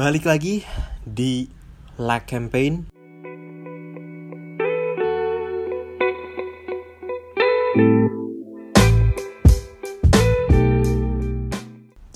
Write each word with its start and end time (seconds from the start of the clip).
Balik 0.00 0.24
lagi 0.32 0.64
di 1.04 1.44
Lag 2.00 2.24
Campaign. 2.24 2.88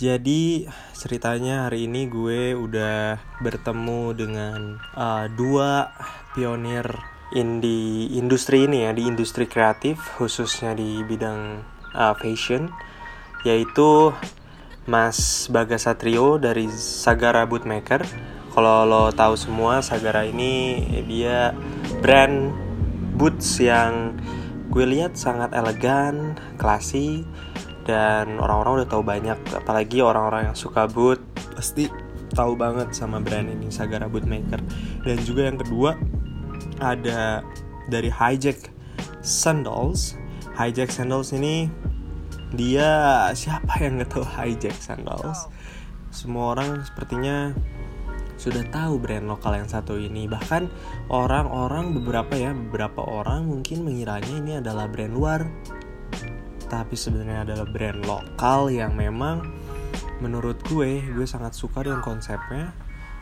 Jadi 0.01 0.65
ceritanya 0.97 1.69
hari 1.69 1.85
ini 1.85 2.09
gue 2.09 2.57
udah 2.57 3.21
bertemu 3.45 4.17
dengan 4.17 4.81
uh, 4.97 5.29
dua 5.29 5.93
pionir 6.33 6.89
in 7.37 7.61
di 7.61 8.09
industri 8.17 8.65
ini 8.65 8.89
ya 8.89 8.97
di 8.97 9.05
industri 9.05 9.45
kreatif 9.45 10.01
khususnya 10.17 10.73
di 10.73 11.05
bidang 11.05 11.61
uh, 11.93 12.17
fashion 12.17 12.73
yaitu 13.45 14.17
Mas 14.85 15.49
Bagas 15.49 15.89
Satrio 15.89 16.37
dari 16.37 16.69
Sagara 16.69 17.49
Bootmaker. 17.49 18.05
Kalau 18.53 18.85
lo 18.85 19.09
tahu 19.11 19.35
semua 19.35 19.81
Sagara 19.81 20.29
ini 20.29 20.85
dia 21.09 21.57
brand 22.05 22.53
boots 23.17 23.59
yang 23.65 24.13
gue 24.69 24.85
lihat 24.85 25.17
sangat 25.17 25.57
elegan, 25.57 26.37
classy 26.61 27.25
dan 27.89 28.37
orang-orang 28.37 28.85
udah 28.85 28.89
tahu 28.93 29.03
banyak. 29.03 29.39
Apalagi 29.57 30.05
orang-orang 30.05 30.53
yang 30.53 30.57
suka 30.57 30.85
boot 30.85 31.19
pasti 31.57 31.89
tahu 32.37 32.53
banget 32.53 32.93
sama 32.93 33.25
brand 33.25 33.49
ini 33.49 33.73
Sagara 33.73 34.05
Bootmaker. 34.05 34.61
Dan 35.01 35.17
juga 35.25 35.49
yang 35.49 35.57
kedua 35.57 35.97
ada 36.85 37.41
dari 37.89 38.13
Hijack 38.13 38.69
Sandals. 39.25 40.21
Hijack 40.55 40.93
Sandals 40.93 41.33
ini 41.33 41.73
dia 42.57 42.91
siapa 43.39 43.83
yang 43.83 44.01
nggak 44.01 44.11
tahu 44.11 44.25
Hijack 44.25 44.79
Sandals 44.79 45.51
semua 46.15 46.55
orang 46.55 46.79
sepertinya 46.87 47.51
sudah 48.39 48.63
tahu 48.71 49.03
brand 49.03 49.27
lokal 49.27 49.59
yang 49.59 49.67
satu 49.67 49.99
ini. 49.99 50.31
Bahkan 50.31 50.71
orang-orang 51.11 51.91
beberapa 51.95 52.35
ya 52.35 52.55
beberapa 52.55 53.03
orang 53.03 53.51
mungkin 53.51 53.83
mengiranya 53.83 54.31
ini 54.31 54.53
adalah 54.63 54.87
brand 54.91 55.11
luar. 55.11 55.41
Tapi 56.71 56.95
sebenarnya 56.95 57.47
adalah 57.47 57.67
brand 57.67 58.03
lokal 58.07 58.71
yang 58.71 58.95
memang 58.95 59.43
menurut 60.23 60.59
gue 60.71 61.03
gue 61.03 61.27
sangat 61.27 61.55
suka 61.55 61.83
dengan 61.83 62.03
konsepnya. 62.03 62.71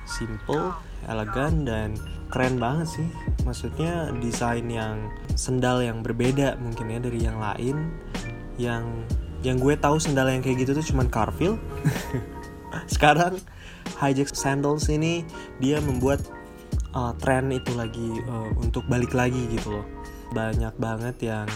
Simple 0.03 0.75
elegan 1.07 1.63
dan 1.63 1.95
keren 2.29 2.59
banget 2.59 3.01
sih. 3.01 3.09
Maksudnya 3.49 4.13
desain 4.19 4.69
yang 4.69 5.09
sendal 5.33 5.81
yang 5.81 6.05
berbeda 6.05 6.59
mungkin 6.59 6.93
ya 6.93 6.99
dari 7.01 7.21
yang 7.25 7.39
lain. 7.39 7.77
Yang 8.61 8.85
yang 9.43 9.59
gue 9.59 9.75
tahu 9.75 9.99
sendal 9.99 10.31
yang 10.31 10.43
kayak 10.43 10.63
gitu 10.67 10.79
tuh 10.79 10.87
cuman 10.95 11.11
Carville. 11.11 11.59
Sekarang 12.95 13.39
hijack 13.99 14.33
sandals 14.33 14.89
ini 14.89 15.27
dia 15.59 15.83
membuat 15.83 16.23
uh, 16.95 17.13
tren 17.19 17.51
itu 17.51 17.75
lagi 17.75 18.23
uh, 18.27 18.51
untuk 18.59 18.87
balik 18.87 19.13
lagi 19.13 19.51
gitu 19.51 19.83
loh. 19.83 19.87
Banyak 20.33 20.79
banget 20.79 21.17
yang 21.23 21.47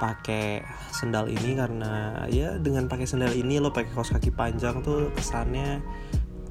pakai 0.00 0.64
sendal 0.96 1.28
ini 1.28 1.60
karena 1.60 2.24
ya 2.32 2.56
dengan 2.56 2.88
pakai 2.88 3.04
sendal 3.04 3.36
ini 3.36 3.60
lo 3.60 3.68
pakai 3.68 3.92
kaos 3.92 4.16
kaki 4.16 4.32
panjang 4.32 4.80
tuh 4.80 5.12
kesannya 5.12 5.84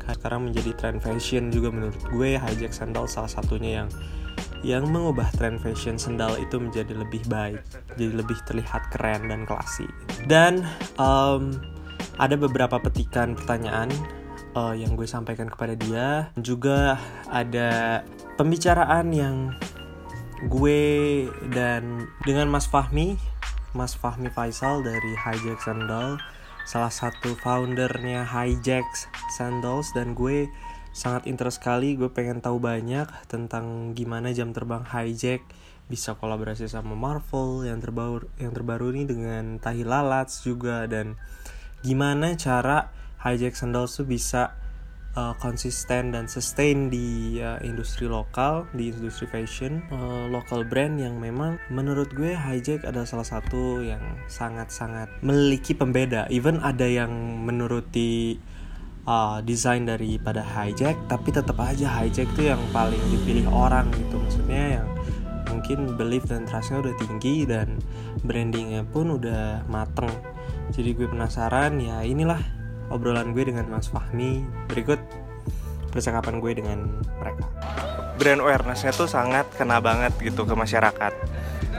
sekarang 0.10 0.50
menjadi 0.50 0.74
tren 0.74 0.98
fashion 0.98 1.54
juga 1.54 1.70
menurut 1.70 2.02
gue. 2.10 2.38
Hijack 2.38 2.74
sandal 2.74 3.06
salah 3.06 3.30
satunya 3.30 3.86
yang 3.86 3.90
yang 4.66 4.92
mengubah 4.92 5.32
tren 5.40 5.56
fashion 5.56 5.96
sendal 5.96 6.36
itu 6.36 6.60
menjadi 6.60 6.92
lebih 6.96 7.24
baik 7.32 7.64
jadi 7.96 8.12
lebih 8.20 8.36
terlihat 8.44 8.92
keren 8.92 9.32
dan 9.32 9.48
klasik 9.48 9.90
dan 10.28 10.68
um, 11.00 11.56
ada 12.20 12.36
beberapa 12.36 12.76
petikan 12.84 13.32
pertanyaan 13.32 13.88
uh, 14.54 14.76
yang 14.76 15.00
gue 15.00 15.08
sampaikan 15.08 15.48
kepada 15.48 15.74
dia. 15.80 16.30
Juga 16.36 17.00
ada 17.32 18.04
pembicaraan 18.36 19.16
yang 19.16 19.56
gue 20.52 21.28
dan 21.52 22.08
dengan 22.24 22.48
Mas 22.48 22.64
Fahmi 22.64 23.20
Mas 23.76 23.92
Fahmi 23.92 24.32
Faisal 24.32 24.80
dari 24.80 25.12
Hijack 25.20 25.60
Sandal 25.60 26.16
salah 26.64 26.94
satu 26.94 27.36
foundernya 27.44 28.24
Hijack 28.24 28.88
Sandals 29.36 29.92
dan 29.92 30.16
gue 30.16 30.48
sangat 31.00 31.32
interest 31.32 31.64
sekali 31.64 31.96
gue 31.96 32.12
pengen 32.12 32.44
tahu 32.44 32.60
banyak 32.60 33.08
tentang 33.32 33.96
gimana 33.96 34.36
jam 34.36 34.52
terbang 34.52 34.84
Hijack 34.84 35.48
bisa 35.88 36.20
kolaborasi 36.20 36.68
sama 36.68 36.92
Marvel 36.92 37.64
yang 37.64 37.80
terbaru 37.80 38.28
yang 38.36 38.52
terbaru 38.52 38.92
ini 38.92 39.08
dengan 39.08 39.64
Tahi 39.64 39.88
Lalats 39.88 40.44
juga 40.44 40.84
dan 40.92 41.16
gimana 41.80 42.36
cara 42.36 42.92
Hijack 43.24 43.56
Sandals 43.56 43.96
tuh 43.96 44.04
bisa 44.04 44.60
uh, 45.16 45.34
konsisten 45.40 46.14
dan 46.14 46.28
sustain 46.28 46.92
di 46.92 47.40
uh, 47.42 47.58
industri 47.66 48.06
lokal, 48.06 48.68
di 48.76 48.92
industri 48.94 49.26
fashion, 49.28 49.84
uh, 49.92 50.28
local 50.30 50.64
brand 50.68 51.00
yang 51.00 51.18
memang 51.18 51.58
menurut 51.72 52.12
gue 52.14 52.36
Hijack 52.36 52.86
adalah 52.86 53.08
salah 53.08 53.28
satu 53.28 53.82
yang 53.82 54.02
sangat-sangat 54.30 55.10
memiliki 55.24 55.74
pembeda. 55.74 56.28
Even 56.30 56.62
ada 56.62 56.86
yang 56.86 57.12
menuruti 57.44 58.38
uh, 59.10 59.42
desain 59.42 59.82
daripada 59.90 60.46
Hijack, 60.46 61.10
tapi 61.10 61.34
tetap 61.34 61.58
aja 61.58 61.90
Hijack 61.90 62.30
tuh 62.38 62.54
yang 62.54 62.62
paling 62.70 63.02
dipilih 63.10 63.50
orang 63.50 63.90
gitu. 63.98 64.22
Maksudnya 64.22 64.80
yang 64.80 64.88
mungkin 65.50 65.98
belief 65.98 66.30
dan 66.30 66.46
trustnya 66.46 66.86
udah 66.86 66.94
tinggi 67.02 67.50
dan 67.50 67.82
brandingnya 68.22 68.86
pun 68.86 69.18
udah 69.18 69.66
mateng. 69.66 70.14
Jadi 70.70 70.94
gue 70.94 71.10
penasaran 71.10 71.82
ya 71.82 72.06
inilah 72.06 72.40
obrolan 72.94 73.34
gue 73.34 73.50
dengan 73.50 73.66
Mas 73.74 73.90
Fahmi 73.90 74.46
berikut 74.70 75.02
percakapan 75.90 76.38
gue 76.38 76.52
dengan 76.62 77.02
mereka 77.18 77.50
brand 78.20 78.44
awarenessnya 78.44 78.92
tuh 78.92 79.08
sangat 79.08 79.48
kena 79.56 79.80
banget 79.80 80.12
gitu 80.20 80.44
ke 80.44 80.52
masyarakat 80.52 81.14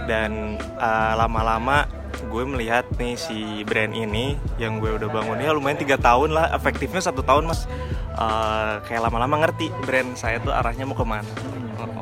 dan 0.08 0.56
uh, 0.80 1.12
lama-lama 1.14 1.84
gue 2.31 2.44
melihat 2.47 2.87
nih 2.97 3.15
si 3.15 3.62
brand 3.66 3.94
ini 3.94 4.38
yang 4.56 4.78
gue 4.78 4.97
udah 4.97 5.09
bangun 5.10 5.38
ya 5.41 5.50
lumayan 5.54 5.78
tiga 5.78 5.97
tahun 5.97 6.34
lah 6.34 6.53
efektifnya 6.54 7.00
satu 7.00 7.22
tahun 7.25 7.50
mas. 7.50 7.66
Uh, 8.21 8.82
kayak 8.84 9.06
lama-lama 9.06 9.47
ngerti 9.47 9.71
brand 9.87 10.12
saya 10.19 10.43
tuh 10.43 10.53
arahnya 10.53 10.84
mau 10.84 10.98
ke 10.98 11.06
mana 11.06 11.31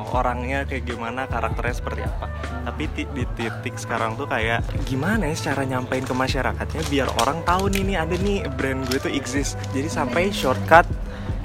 orangnya 0.09 0.65
kayak 0.65 0.89
gimana 0.89 1.29
karakternya 1.29 1.75
seperti 1.75 2.01
apa. 2.05 2.27
Tapi 2.65 2.83
di, 2.93 3.03
di 3.13 3.23
titik 3.37 3.77
sekarang 3.77 4.17
tuh 4.17 4.25
kayak 4.25 4.65
gimana 4.89 5.29
ya 5.29 5.35
cara 5.51 5.63
nyampein 5.65 6.05
ke 6.05 6.13
masyarakatnya 6.13 6.81
biar 6.89 7.07
orang 7.21 7.45
tahu 7.45 7.69
nih 7.71 7.83
nih 7.85 7.97
ada 7.97 8.15
nih 8.17 8.39
brand 8.57 8.81
gue 8.89 8.99
tuh 8.99 9.13
exist. 9.13 9.55
Jadi 9.71 9.87
sampai 9.87 10.33
shortcut 10.33 10.85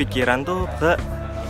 pikiran 0.01 0.43
tuh 0.43 0.67
ke 0.81 0.97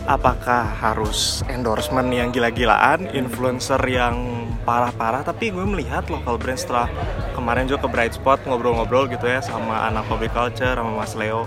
apakah 0.04 0.68
harus 0.68 1.40
endorsement 1.48 2.12
yang 2.12 2.28
gila-gilaan, 2.28 3.08
influencer 3.16 3.80
yang 3.88 4.43
parah-parah, 4.64 5.22
tapi 5.22 5.52
gue 5.52 5.62
melihat 5.62 6.08
local 6.08 6.40
brand 6.40 6.58
setelah 6.58 6.88
kemarin 7.36 7.68
juga 7.68 7.84
ke 7.84 7.88
Bright 7.92 8.14
Spot 8.16 8.40
ngobrol-ngobrol 8.48 9.06
gitu 9.12 9.28
ya 9.28 9.44
sama 9.44 9.84
anak 9.86 10.08
public 10.08 10.32
culture 10.32 10.74
sama 10.74 10.92
Mas 10.96 11.12
Leo 11.12 11.44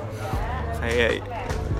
kayak 0.77 1.25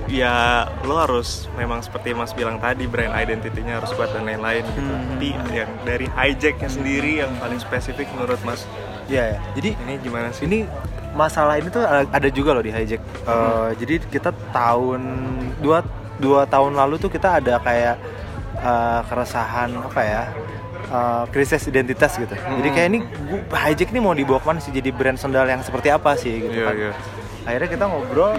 ya 0.08 0.64
lo 0.88 0.96
harus 0.98 1.46
memang 1.54 1.84
seperti 1.84 2.16
Mas 2.16 2.32
bilang 2.32 2.56
tadi 2.58 2.88
brand 2.88 3.12
identitinya 3.12 3.78
harus 3.78 3.92
kuat 3.92 4.10
dan 4.10 4.24
lain-lain 4.24 4.64
gitu. 4.64 4.80
Hmm. 4.80 5.04
Tapi 5.14 5.28
yang 5.52 5.70
dari 5.84 6.06
hijacknya 6.08 6.68
sendiri 6.72 7.12
yang 7.22 7.30
paling 7.36 7.60
spesifik 7.60 8.08
menurut 8.16 8.40
Mas. 8.42 8.64
Iya 9.06 9.36
ya. 9.36 9.38
Jadi 9.54 9.70
ini 9.86 9.94
gimana 10.00 10.32
sih? 10.32 10.48
Ini 10.48 10.64
masalah 11.12 11.60
ini 11.60 11.68
tuh 11.68 11.84
ada 11.84 12.28
juga 12.32 12.56
loh 12.56 12.64
di 12.64 12.72
hijack. 12.72 13.00
Hmm. 13.22 13.28
Uh, 13.28 13.70
jadi 13.76 13.94
kita 14.08 14.32
tahun 14.50 15.00
dua 15.60 15.84
dua 16.18 16.48
tahun 16.48 16.74
lalu 16.74 16.96
tuh 16.98 17.12
kita 17.12 17.38
ada 17.38 17.60
kayak 17.60 18.00
uh, 18.64 19.04
keresahan 19.06 19.76
apa 19.76 20.00
ya? 20.02 20.24
Uh, 20.88 21.28
krisis 21.28 21.68
identitas 21.68 22.16
gitu. 22.16 22.32
Hmm. 22.32 22.64
Jadi 22.64 22.68
kayak 22.72 22.88
ini 22.88 22.98
hijack 23.52 23.92
ini 23.92 24.00
mau 24.00 24.16
dibawa 24.16 24.40
ke 24.40 24.46
mana 24.48 24.56
sih? 24.56 24.72
Jadi 24.72 24.88
brand 24.88 25.20
sendal 25.20 25.44
yang 25.44 25.60
seperti 25.60 25.92
apa 25.92 26.16
sih 26.16 26.40
gitu 26.40 26.64
yeah, 26.64 26.64
kan? 26.64 26.74
Yeah. 26.80 26.94
Akhirnya 27.44 27.68
kita 27.76 27.84
ngobrol 27.92 28.32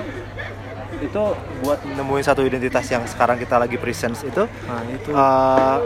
itu 0.98 1.24
buat 1.62 1.80
nemuin 1.86 2.26
satu 2.26 2.42
identitas 2.42 2.90
yang 2.90 3.06
sekarang 3.06 3.38
kita 3.38 3.54
lagi 3.62 3.78
presence 3.78 4.26
itu, 4.26 4.50
nah, 4.66 4.82
itu. 4.90 5.10
Uh, 5.14 5.78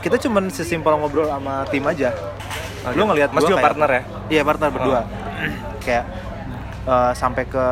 kita 0.00 0.16
cuman 0.16 0.48
sesimpel 0.48 0.96
ngobrol 0.96 1.28
sama 1.28 1.68
tim 1.68 1.84
aja. 1.84 2.16
Oh, 2.88 2.96
lu 2.96 3.04
ngelihat 3.12 3.30
Mas 3.36 3.44
juga 3.44 3.60
partner 3.60 3.88
ya? 3.92 4.02
Iya 4.32 4.42
partner 4.48 4.68
berdua. 4.72 5.00
Oh. 5.04 5.04
kayak 5.84 6.04
uh, 6.84 7.12
sampai 7.16 7.44
ke 7.48 7.66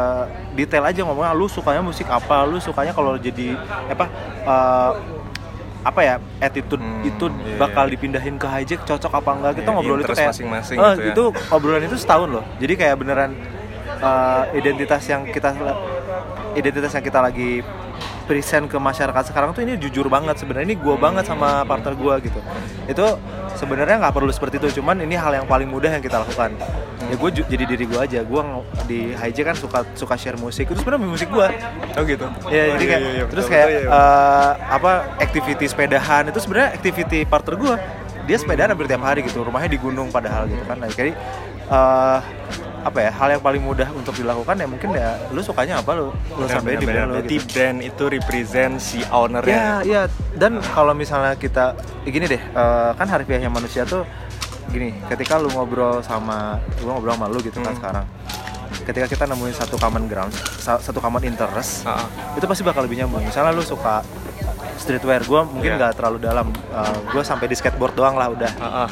detail 0.57 0.85
aja 0.89 1.01
ngomongnya 1.05 1.37
lu 1.37 1.49
sukanya 1.49 1.83
musik 1.85 2.09
apa, 2.09 2.45
lu 2.49 2.61
sukanya 2.61 2.93
kalau 2.97 3.17
jadi 3.17 3.57
apa 3.91 4.07
uh, 4.45 4.91
apa 5.87 6.01
ya 6.03 6.15
attitude 6.43 6.83
hmm, 6.83 7.07
itu 7.07 7.31
iya, 7.31 7.57
bakal 7.63 7.87
iya. 7.87 7.93
dipindahin 7.95 8.35
ke 8.43 8.47
hijack 8.51 8.83
cocok 8.83 9.13
apa 9.23 9.31
enggak 9.39 9.53
kita 9.63 9.71
yeah, 9.71 9.75
ngobrol 9.79 9.99
itu 10.03 10.15
kayak 10.19 10.31
masing-masing 10.35 10.77
uh, 10.83 10.93
gitu 10.99 11.07
ya. 11.07 11.15
itu 11.15 11.25
obrolan 11.55 11.83
itu 11.87 11.97
setahun 11.97 12.29
loh. 12.29 12.45
Jadi 12.59 12.75
kayak 12.75 12.97
beneran 12.99 13.31
uh, 14.03 14.43
identitas 14.51 15.03
yang 15.07 15.23
kita 15.31 15.55
identitas 16.59 16.91
yang 16.91 17.05
kita 17.07 17.23
lagi 17.23 17.63
present 18.27 18.67
ke 18.67 18.75
masyarakat 18.75 19.31
sekarang 19.31 19.55
tuh 19.55 19.63
ini 19.63 19.79
jujur 19.79 20.11
banget 20.11 20.35
sebenarnya. 20.43 20.75
Ini 20.75 20.77
gue 20.83 20.97
banget 20.99 21.25
sama 21.31 21.63
partner 21.63 21.95
gue 21.95 22.15
gitu. 22.27 22.41
Itu 22.91 23.07
sebenarnya 23.57 23.97
nggak 24.03 24.15
perlu 24.15 24.31
seperti 24.31 24.61
itu 24.61 24.83
cuman 24.83 25.01
ini 25.01 25.17
hal 25.17 25.33
yang 25.33 25.49
paling 25.49 25.67
mudah 25.67 25.89
yang 25.89 26.05
kita 26.05 26.21
lakukan 26.21 26.53
ya 27.07 27.15
gue 27.15 27.31
jadi 27.47 27.65
diri 27.71 27.85
gue 27.87 28.01
aja 28.03 28.19
gue 28.27 28.43
di 28.91 29.15
hijack 29.15 29.47
kan 29.55 29.57
suka 29.57 29.79
suka 29.95 30.15
share 30.19 30.39
musik 30.39 30.67
itu 30.67 30.79
sebenarnya 30.83 31.07
musik 31.07 31.29
gue 31.31 31.49
Oh 31.97 32.03
gitu. 32.03 32.27
ya 32.51 32.75
Oh, 32.75 32.75
jadi 32.77 32.85
iya, 32.85 32.91
kayak 32.91 33.01
iya, 33.01 33.11
iya, 33.15 33.25
terus 33.31 33.47
kayak 33.47 33.67
betul, 33.71 33.83
iya. 33.87 33.91
eh, 33.95 34.51
apa 34.75 34.93
activity 35.23 35.65
sepedahan 35.71 36.23
itu 36.29 36.39
sebenarnya 36.43 36.69
activity 36.75 37.19
partner 37.23 37.55
gue 37.55 37.75
dia 38.27 38.37
sepedaan 38.43 38.75
hampir 38.75 38.91
tiap 38.91 39.03
hari 39.07 39.23
gitu 39.23 39.39
rumahnya 39.47 39.71
di 39.71 39.79
gunung 39.79 40.11
padahal 40.11 40.51
gitu 40.51 40.63
kan 40.67 40.83
nah, 40.83 40.91
jadi 40.91 41.15
eh, 41.71 42.19
apa 42.87 43.03
ya 43.03 43.11
hal 43.11 43.29
yang 43.35 43.43
paling 43.43 43.63
mudah 43.67 43.91
untuk 43.99 44.15
dilakukan 44.15 44.55
ya 44.63 44.67
mungkin 44.71 44.95
ya 44.95 45.19
lu 45.35 45.43
sukanya 45.43 45.83
apa 45.83 45.91
lu 45.99 46.15
lu 46.39 46.47
sampai 46.47 46.79
di 46.79 46.87
brand 46.87 47.19
lu 47.19 47.23
gitu. 47.27 47.43
brand 47.51 47.83
itu 47.83 48.05
represent 48.07 48.79
si 48.79 49.03
ownernya. 49.11 49.83
Ya, 49.83 49.83
ya. 49.83 50.03
Dan 50.39 50.63
kalau 50.63 50.95
misalnya 50.95 51.35
kita 51.35 51.75
gini 52.07 52.31
deh, 52.31 52.39
eh, 52.39 52.91
kan 52.95 53.07
harfiahnya 53.11 53.51
manusia 53.51 53.83
tuh 53.83 54.07
gini. 54.69 54.91
Ketika 55.07 55.37
lu 55.37 55.49
ngobrol 55.49 56.01
sama, 56.01 56.57
lu 56.79 56.89
ngobrol 56.89 57.15
sama 57.15 57.27
lu 57.27 57.39
gitu 57.39 57.59
kan 57.59 57.71
Hmm. 57.71 57.79
sekarang. 57.79 58.07
Ketika 58.83 59.07
kita 59.09 59.25
nemuin 59.27 59.55
satu 59.55 59.75
common 59.77 60.07
ground, 60.07 60.31
sa- 60.57 60.79
satu 60.79 60.99
common 60.99 61.23
interest, 61.23 61.83
Ah, 61.83 61.97
ah. 61.97 62.07
itu 62.35 62.45
pasti 62.45 62.63
bakal 62.63 62.85
lebih 62.85 62.99
nyambung. 62.99 63.23
Misalnya 63.23 63.51
lu 63.51 63.61
suka 63.61 64.03
streetwear, 64.77 65.25
gue 65.25 65.41
mungkin 65.45 65.71
Iya. 65.75 65.79
nggak 65.79 65.93
terlalu 65.97 66.19
dalam. 66.21 66.49
gue 67.07 67.23
sampai 67.25 67.49
di 67.49 67.57
skateboard 67.57 67.97
doang 67.97 68.15
lah 68.15 68.29
udah. 68.29 68.53
Ah, 68.61 68.85
ah. 68.85 68.89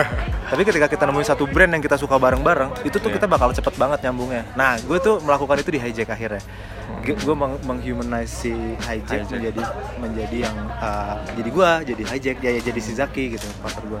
Tapi 0.50 0.64
ketika 0.64 0.88
kita 0.88 1.04
nemuin 1.04 1.28
satu 1.28 1.44
brand 1.44 1.68
yang 1.70 1.82
kita 1.84 1.94
suka 1.94 2.16
bareng-bareng, 2.16 2.82
itu 2.82 2.96
tuh 2.96 3.08
Iya. 3.08 3.16
kita 3.20 3.26
bakal 3.28 3.52
cepet 3.52 3.74
banget 3.76 3.98
nyambungnya. 4.02 4.42
Nah, 4.56 4.80
gue 4.80 4.98
tuh 4.98 5.20
melakukan 5.22 5.60
itu 5.60 5.70
di 5.70 5.80
hijack 5.80 6.08
akhirnya. 6.08 6.42
Gue 7.04 7.34
meng 7.36 7.56
menghumanize 7.62 8.28
si 8.28 8.52
hijack, 8.82 9.28
Hijack. 9.28 9.32
menjadi 9.32 9.62
menjadi 9.96 10.36
yang 10.48 10.56
uh, 10.76 11.16
jadi 11.36 11.48
gue, 11.48 11.70
jadi 11.94 12.02
hijack, 12.04 12.36
ya, 12.42 12.50
ya 12.58 12.62
jadi 12.64 12.80
si 12.80 12.92
Zaki 12.96 13.24
gitu, 13.36 13.46
partner 13.60 13.84
gue. 13.86 14.00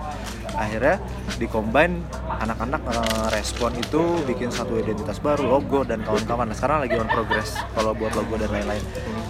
Akhirnya 0.58 0.96
di-combine 1.36 2.02
anak-anak 2.26 2.82
uh, 2.84 3.26
respon 3.30 3.76
itu 3.76 4.00
bikin 4.24 4.50
satu 4.50 4.76
identitas 4.76 5.20
baru, 5.20 5.46
logo 5.46 5.84
dan 5.84 6.02
kawan-kawan. 6.02 6.48
Nah, 6.50 6.56
sekarang 6.56 6.84
lagi 6.84 6.96
on 6.96 7.06
progress 7.06 7.54
kalau 7.72 7.92
buat 7.92 8.12
logo 8.12 8.34
dan 8.34 8.50
lain-lain. 8.50 8.82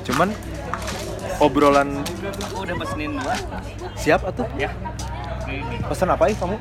Cuman 0.02 0.32
obrolan 1.38 2.02
Aku 2.44 2.62
udah 2.62 2.74
pesenin 2.76 3.14
dua. 3.14 3.34
siap 3.94 4.20
atau 4.24 4.44
Ya. 4.54 4.70
pesan 5.86 6.08
apa 6.08 6.28
ih 6.28 6.36
kamu? 6.36 6.56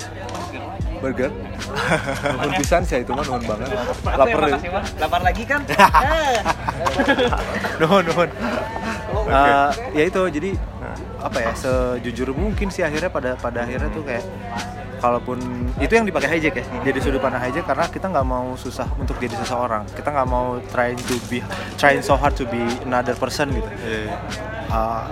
Burger. 0.98 1.30
Nuhun 2.34 2.52
pisan 2.58 2.82
sih 2.82 2.98
itu 2.98 3.12
mah 3.12 3.22
nuhun 3.22 3.44
banget. 3.44 3.70
Lapar 4.02 4.42
ya. 4.48 4.58
Lapar 4.98 5.22
lagi 5.22 5.44
kan? 5.44 5.62
Eh. 5.68 6.40
Nuhun 7.78 8.04
nuhun. 8.04 8.30
Eh, 9.28 9.70
ya 9.94 10.04
itu 10.06 10.22
jadi 10.32 10.50
apa 11.18 11.38
ya 11.38 11.52
sejujur 11.54 12.32
mungkin 12.32 12.72
sih 12.72 12.82
akhirnya 12.82 13.10
pada 13.10 13.36
pada 13.36 13.62
akhirnya 13.62 13.90
tuh 13.92 14.02
kayak 14.02 14.24
kalaupun 14.98 15.38
itu 15.78 15.94
yang 15.94 16.06
dipakai 16.06 16.38
hijack 16.38 16.60
ya 16.60 16.66
jadi 16.84 16.98
sudut 17.00 17.22
pandang 17.22 17.44
hijack 17.46 17.66
karena 17.66 17.86
kita 17.86 18.10
nggak 18.10 18.26
mau 18.26 18.58
susah 18.58 18.88
untuk 18.98 19.18
jadi 19.18 19.38
seseorang. 19.38 19.86
Kita 19.94 20.10
nggak 20.10 20.28
mau 20.28 20.58
trying 20.70 20.98
to 21.06 21.16
be 21.30 21.40
trying 21.78 22.02
so 22.02 22.18
hard 22.18 22.34
to 22.34 22.44
be 22.50 22.60
another 22.84 23.14
person 23.14 23.54
gitu. 23.54 23.70
Iya, 23.86 24.00
iya. 24.10 24.16
Uh, 24.68 25.04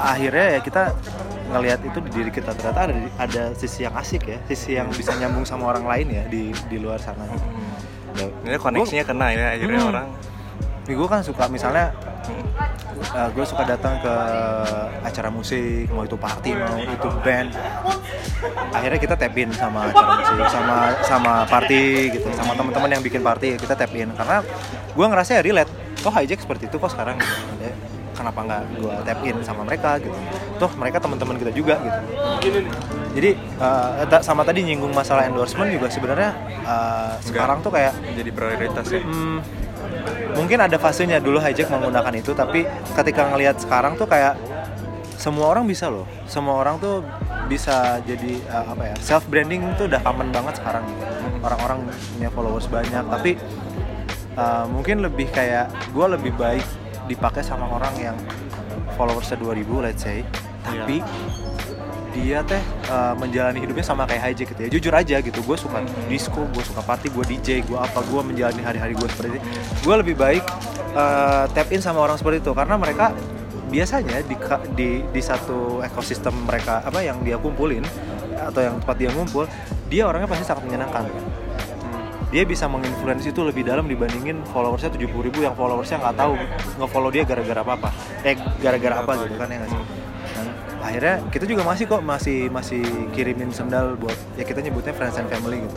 akhirnya 0.00 0.46
ya 0.56 0.60
kita 0.62 0.82
ngelihat 1.50 1.80
itu 1.82 1.98
di 2.00 2.10
diri 2.14 2.30
kita. 2.30 2.54
Ternyata 2.54 2.80
ada 2.86 2.94
ada 3.18 3.42
sisi 3.58 3.82
yang 3.82 3.94
asik 3.98 4.22
ya 4.24 4.38
sisi 4.46 4.78
yang 4.78 4.86
bisa 4.88 5.12
nyambung 5.18 5.42
sama 5.42 5.74
orang 5.74 5.84
lain 5.84 6.06
ya 6.10 6.22
di 6.30 6.54
di 6.70 6.76
luar 6.78 7.02
sana. 7.02 7.26
Ya, 8.14 8.26
Ini 8.46 8.58
koneksinya 8.58 9.04
kena 9.06 9.26
ya 9.30 9.54
akhirnya 9.54 9.80
Hmm. 9.82 9.92
orang. 9.92 10.08
gue 10.90 11.06
kan 11.06 11.22
suka 11.22 11.46
misalnya 11.46 11.94
gue 13.10 13.44
suka 13.46 13.62
datang 13.66 13.98
ke 13.98 14.14
acara 15.02 15.28
musik 15.32 15.90
mau 15.90 16.04
itu 16.04 16.16
party 16.18 16.50
mau 16.54 16.76
itu 16.78 17.08
band. 17.24 17.50
Akhirnya 18.70 18.98
kita 19.00 19.14
tap 19.18 19.36
in 19.36 19.50
sama 19.52 19.90
acara 19.90 20.10
musik 20.16 20.36
sama 20.48 20.76
sama 21.04 21.32
party 21.46 22.14
gitu 22.18 22.28
sama 22.36 22.52
teman-teman 22.54 22.90
yang 22.98 23.02
bikin 23.02 23.20
party 23.20 23.56
kita 23.58 23.74
tap 23.74 23.92
in. 23.94 24.10
Karena 24.14 24.44
gue 24.90 25.06
ngerasa 25.06 25.38
ya 25.38 25.42
relate. 25.42 25.70
Oh 26.06 26.12
hijack 26.14 26.40
seperti 26.40 26.66
itu 26.70 26.76
kok 26.80 26.90
sekarang 26.92 27.20
gitu. 27.20 27.34
Ya, 27.60 27.72
kenapa 28.16 28.40
nggak 28.44 28.62
gue 28.80 28.94
tap 29.04 29.20
in 29.24 29.36
sama 29.44 29.62
mereka 29.64 30.00
gitu. 30.00 30.16
Toh 30.60 30.70
mereka 30.76 31.00
teman-teman 31.00 31.36
kita 31.40 31.52
juga 31.52 31.80
gitu. 31.80 32.60
Jadi 33.10 33.30
eh, 33.36 34.06
ta- 34.06 34.22
sama 34.22 34.46
tadi 34.46 34.62
nyinggung 34.62 34.94
masalah 34.94 35.26
endorsement 35.26 35.66
juga 35.72 35.90
sebenarnya 35.90 36.30
eh, 36.62 37.12
sekarang 37.26 37.58
tuh 37.60 37.74
kayak 37.74 37.92
jadi 38.14 38.30
prioritas 38.30 38.86
ya. 38.86 39.02
Hmm, 39.02 39.42
mungkin 40.34 40.58
ada 40.62 40.76
fasenya 40.80 41.18
dulu 41.20 41.42
hijack 41.42 41.68
menggunakan 41.68 42.14
itu 42.16 42.32
tapi 42.32 42.64
ketika 42.96 43.28
ngelihat 43.28 43.56
sekarang 43.60 43.98
tuh 43.98 44.08
kayak 44.08 44.38
semua 45.20 45.52
orang 45.52 45.68
bisa 45.68 45.92
loh. 45.92 46.08
Semua 46.24 46.56
orang 46.56 46.80
tuh 46.80 47.04
bisa 47.44 48.00
jadi 48.08 48.40
uh, 48.48 48.72
apa 48.72 48.82
ya 48.88 48.96
self 49.04 49.28
branding 49.28 49.60
tuh 49.76 49.84
udah 49.84 50.00
common 50.00 50.32
banget 50.32 50.56
sekarang. 50.56 50.84
Orang-orang 51.44 51.84
punya 52.16 52.32
followers 52.32 52.66
banyak 52.72 53.04
tapi 53.04 53.36
uh, 54.40 54.64
mungkin 54.72 55.04
lebih 55.04 55.28
kayak 55.28 55.68
gue 55.92 56.06
lebih 56.16 56.32
baik 56.40 56.64
dipakai 57.04 57.44
sama 57.44 57.68
orang 57.68 57.92
yang 58.00 58.16
followersnya 58.96 59.36
2000 59.36 59.84
let's 59.84 60.00
say. 60.00 60.24
Tapi 60.64 61.04
dia 62.10 62.42
teh 62.42 62.60
uh, 62.90 63.14
menjalani 63.14 63.62
hidupnya 63.62 63.86
sama 63.86 64.06
kayak 64.06 64.34
hijack 64.34 64.52
gitu 64.54 64.60
ya. 64.66 64.68
Jujur 64.68 64.92
aja 64.94 65.16
gitu 65.22 65.40
gue 65.40 65.56
suka 65.56 65.82
disco 66.10 66.42
gue 66.50 66.62
suka 66.64 66.82
party 66.82 67.08
gue 67.10 67.24
DJ 67.26 67.48
gue 67.64 67.78
apa 67.78 68.02
gue 68.02 68.20
menjalani 68.20 68.62
hari-hari 68.62 68.92
gue 68.94 69.08
seperti 69.08 69.38
ini. 69.38 69.40
Gue 69.82 69.94
lebih 69.98 70.14
baik 70.18 70.44
uh, 70.94 71.46
tap 71.50 71.68
in 71.70 71.82
sama 71.82 72.02
orang 72.02 72.18
seperti 72.18 72.42
itu 72.42 72.52
karena 72.54 72.74
mereka 72.76 73.14
biasanya 73.70 74.26
di 74.26 74.34
di 74.74 74.88
di 75.06 75.22
satu 75.22 75.78
ekosistem 75.86 76.34
mereka 76.42 76.82
apa 76.82 77.06
yang 77.06 77.22
dia 77.22 77.38
kumpulin 77.38 77.86
atau 78.34 78.60
yang 78.66 78.74
tempat 78.82 78.96
dia 78.98 79.10
ngumpul 79.14 79.46
dia 79.86 80.06
orangnya 80.10 80.26
pasti 80.26 80.44
sangat 80.46 80.66
menyenangkan. 80.66 81.06
Dia 82.30 82.46
bisa 82.46 82.70
menginfluence 82.70 83.26
itu 83.26 83.42
lebih 83.42 83.66
dalam 83.66 83.90
dibandingin 83.90 84.46
followersnya 84.54 84.94
70 84.94 85.26
ribu 85.26 85.42
yang 85.42 85.50
followersnya 85.58 85.98
nggak 85.98 86.14
tahu 86.14 86.38
nge-follow 86.78 87.10
dia 87.10 87.26
gara-gara 87.26 87.58
apa 87.58 87.74
apa 87.74 87.90
eh 88.22 88.38
gara-gara 88.62 89.02
apa 89.02 89.12
gitu 89.26 89.34
kan 89.34 89.50
ya 89.50 89.58
nggak 89.58 89.70
sih? 89.74 89.82
Dan 89.82 89.99
akhirnya 90.80 91.20
kita 91.28 91.44
juga 91.44 91.62
masih 91.62 91.84
kok 91.84 92.00
masih 92.00 92.48
masih 92.48 92.80
kirimin 93.12 93.52
sendal 93.52 93.94
buat 94.00 94.16
ya 94.34 94.48
kita 94.48 94.64
nyebutnya 94.64 94.96
friends 94.96 95.20
and 95.20 95.28
family 95.28 95.60
gitu 95.60 95.76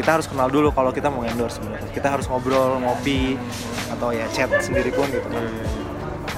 kita 0.00 0.16
harus 0.16 0.26
kenal 0.26 0.48
dulu 0.48 0.72
kalau 0.72 0.90
kita 0.90 1.12
mau 1.12 1.22
endorse 1.28 1.60
sebenarnya 1.60 1.92
kita 1.92 2.08
harus 2.08 2.24
ngobrol 2.26 2.80
ngopi 2.80 3.36
atau 3.92 4.10
ya 4.16 4.24
chat 4.32 4.48
sendiri 4.60 4.90
pun 4.90 5.06
gitu 5.12 5.28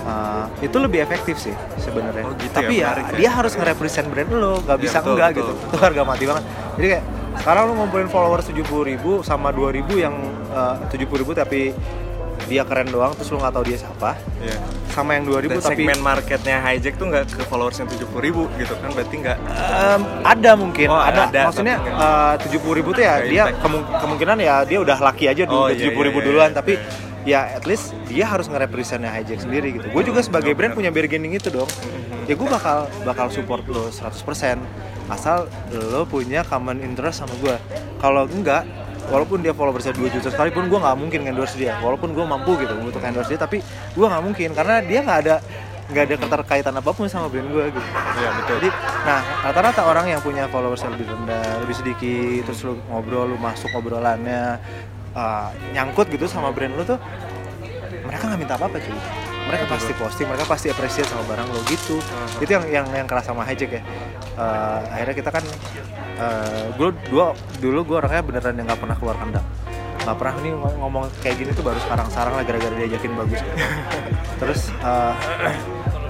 Uh, 0.07 0.47
itu 0.63 0.79
lebih 0.79 1.03
efektif 1.03 1.35
sih 1.35 1.51
sebenarnya. 1.83 2.23
Oh, 2.23 2.31
gitu 2.39 2.55
Tapi 2.55 2.79
ya, 2.79 2.79
ya, 2.79 2.87
menarik 2.95 3.07
ya. 3.11 3.17
dia 3.19 3.31
harus 3.43 3.53
nge-represent 3.59 4.07
brand 4.07 4.31
lo, 4.31 4.63
nggak 4.63 4.79
Iya, 4.79 4.85
bisa 4.87 4.99
betul, 5.03 5.11
enggak 5.19 5.29
betul. 5.35 5.43
gitu. 5.43 5.53
Itu 5.67 5.77
harga 5.83 6.03
mati 6.07 6.25
banget. 6.31 6.45
Jadi 6.79 6.87
kayak 6.95 7.05
sekarang 7.43 7.63
lu 7.67 7.73
ngumpulin 7.75 8.07
followers 8.07 8.47
70 8.47 8.71
ribu 8.87 9.13
sama 9.27 9.51
2 9.51 9.67
ribu 9.83 9.99
yang 9.99 10.15
uh, 10.55 10.79
70 10.95 11.11
ribu 11.11 11.35
tapi 11.35 11.75
dia 12.45 12.63
keren 12.63 12.87
doang 12.87 13.13
terus 13.13 13.29
lu 13.29 13.39
nggak 13.39 13.53
tahu 13.53 13.65
dia 13.65 13.79
siapa. 13.79 14.15
Iya. 14.39 14.59
sama 14.89 15.13
yang 15.13 15.29
2 15.29 15.45
ribu 15.45 15.53
Dan 15.53 15.61
tapi 15.63 15.77
segmen 15.77 15.99
marketnya 16.01 16.57
hijack 16.63 16.97
tuh 16.97 17.07
nggak 17.07 17.29
ke 17.29 17.45
followersnya 17.45 17.85
tujuh 17.87 18.09
puluh 18.09 18.23
ribu 18.23 18.43
gitu 18.57 18.73
kan 18.75 18.89
berarti 18.91 19.15
nggak 19.19 19.37
Em, 19.37 20.03
ada 20.25 20.51
mungkin. 20.55 20.89
Oh, 20.89 20.97
ada, 20.97 21.29
ada, 21.29 21.41
maksudnya 21.45 21.77
tapi 21.77 22.43
tujuh 22.43 22.59
puluh 22.59 22.77
ribu 22.77 22.91
tuh 22.91 23.03
ya 23.03 23.21
dia 23.23 23.45
kemung- 23.59 23.85
kemungkinan 23.85 24.37
ya 24.39 24.65
dia 24.65 24.79
udah 24.79 24.97
laki 24.99 25.25
aja 25.27 25.45
Oh, 25.45 25.49
dulu 25.51 25.63
iya, 25.67 25.73
tujuh 25.77 25.93
puluh 25.93 26.07
ribu 26.07 26.19
iya, 26.19 26.27
duluan. 26.27 26.49
iya, 26.49 26.57
tapi 26.57 26.73
iya. 27.27 27.45
ya 27.45 27.61
at 27.61 27.65
least 27.65 27.93
dia 28.07 28.25
harus 28.25 28.47
nge-representnya 28.47 29.13
hijack 29.13 29.37
sendiri 29.39 29.69
gitu. 29.75 29.87
Gue 29.91 30.01
juga 30.03 30.21
sebagai 30.21 30.51
Oh, 30.51 30.57
brand 30.57 30.73
punya 30.73 30.89
bargaining 30.89 31.35
itu 31.35 31.51
dong. 31.51 31.69
Ya 32.25 32.33
gue 32.33 32.49
bakal 32.49 32.89
bakal 33.05 33.29
support 33.29 33.63
lo 33.67 33.87
100% 33.87 34.59
asal 35.07 35.45
lo 35.71 36.03
punya 36.05 36.41
common 36.43 36.81
interest 36.81 37.21
sama 37.21 37.37
gue 37.37 37.55
kalau 37.97 38.25
enggak 38.25 38.65
walaupun 39.07 39.39
dia 39.43 39.55
followersnya 39.55 39.95
2 39.95 40.15
juta 40.19 40.29
sekalipun 40.31 40.67
gue 40.67 40.79
nggak 40.79 40.97
mungkin 40.99 41.21
endorse 41.27 41.55
dia 41.55 41.79
walaupun 41.79 42.11
gue 42.13 42.25
mampu 42.27 42.59
gitu 42.59 42.75
untuk 42.79 43.03
endorse 43.03 43.31
dia 43.31 43.41
tapi 43.41 43.63
gue 43.95 44.07
nggak 44.07 44.23
mungkin 44.23 44.49
karena 44.53 44.83
dia 44.83 45.01
nggak 45.03 45.19
ada 45.27 45.37
nggak 45.87 46.03
ada 46.03 46.15
keterkaitan 46.19 46.75
apa 46.75 46.91
pun 46.91 47.07
sama 47.07 47.31
brand 47.31 47.47
gue 47.47 47.65
gitu 47.71 47.89
Iya 48.19 48.31
betul. 48.43 48.55
jadi, 48.59 48.69
nah 49.07 49.21
rata-rata 49.47 49.83
orang 49.87 50.07
yang 50.11 50.19
punya 50.19 50.51
followers 50.51 50.83
yang 50.83 50.99
lebih 50.99 51.07
rendah, 51.15 51.63
lebih 51.63 51.77
sedikit, 51.79 52.51
terus 52.51 52.67
lu 52.67 52.75
ngobrol, 52.91 53.31
lu 53.31 53.37
masuk 53.39 53.71
obrolannya, 53.71 54.59
uh, 55.15 55.49
nyangkut 55.71 56.11
gitu 56.11 56.27
sama 56.27 56.51
brand 56.51 56.75
lu 56.75 56.83
tuh, 56.83 56.99
mereka 58.03 58.23
nggak 58.27 58.41
minta 58.41 58.55
apa-apa 58.59 58.83
cuy. 58.83 58.99
Mereka 59.47 59.65
pasti 59.67 59.93
posting, 59.93 60.27
mereka 60.27 60.45
pasti 60.45 60.67
appreciate 60.67 61.07
sama 61.07 61.23
barang 61.25 61.47
lo 61.47 61.61
gitu. 61.65 61.97
Uh-huh. 61.97 62.43
Itu 62.43 62.51
yang 62.53 62.65
yang 62.67 62.87
yang 62.93 63.07
keras 63.07 63.25
sama 63.25 63.43
hijack 63.43 63.79
ya. 63.79 63.83
Uh, 64.35 64.83
akhirnya 64.91 65.15
kita 65.15 65.31
kan, 65.31 65.45
uh, 66.17 66.67
gue 66.73 66.89
dua 67.07 67.31
dulu 67.57 67.81
gue 67.85 67.97
orangnya 67.97 68.23
beneran 68.23 68.55
yang 68.55 68.67
nggak 68.67 68.79
pernah 68.79 68.97
keluar 68.97 69.17
kandang 69.17 69.47
nggak 69.97 70.23
pernah 70.23 70.35
nih 70.39 70.53
ngom- 70.55 70.79
ngomong 70.79 71.05
kayak 71.19 71.35
gini 71.37 71.51
tuh 71.51 71.67
baru 71.67 71.83
sekarang-sekarang 71.83 72.33
lah 72.33 72.45
gara-gara 72.45 72.75
diajakin 72.77 73.11
bagus 73.17 73.43
terus 74.41 74.61
uh, 74.79 75.11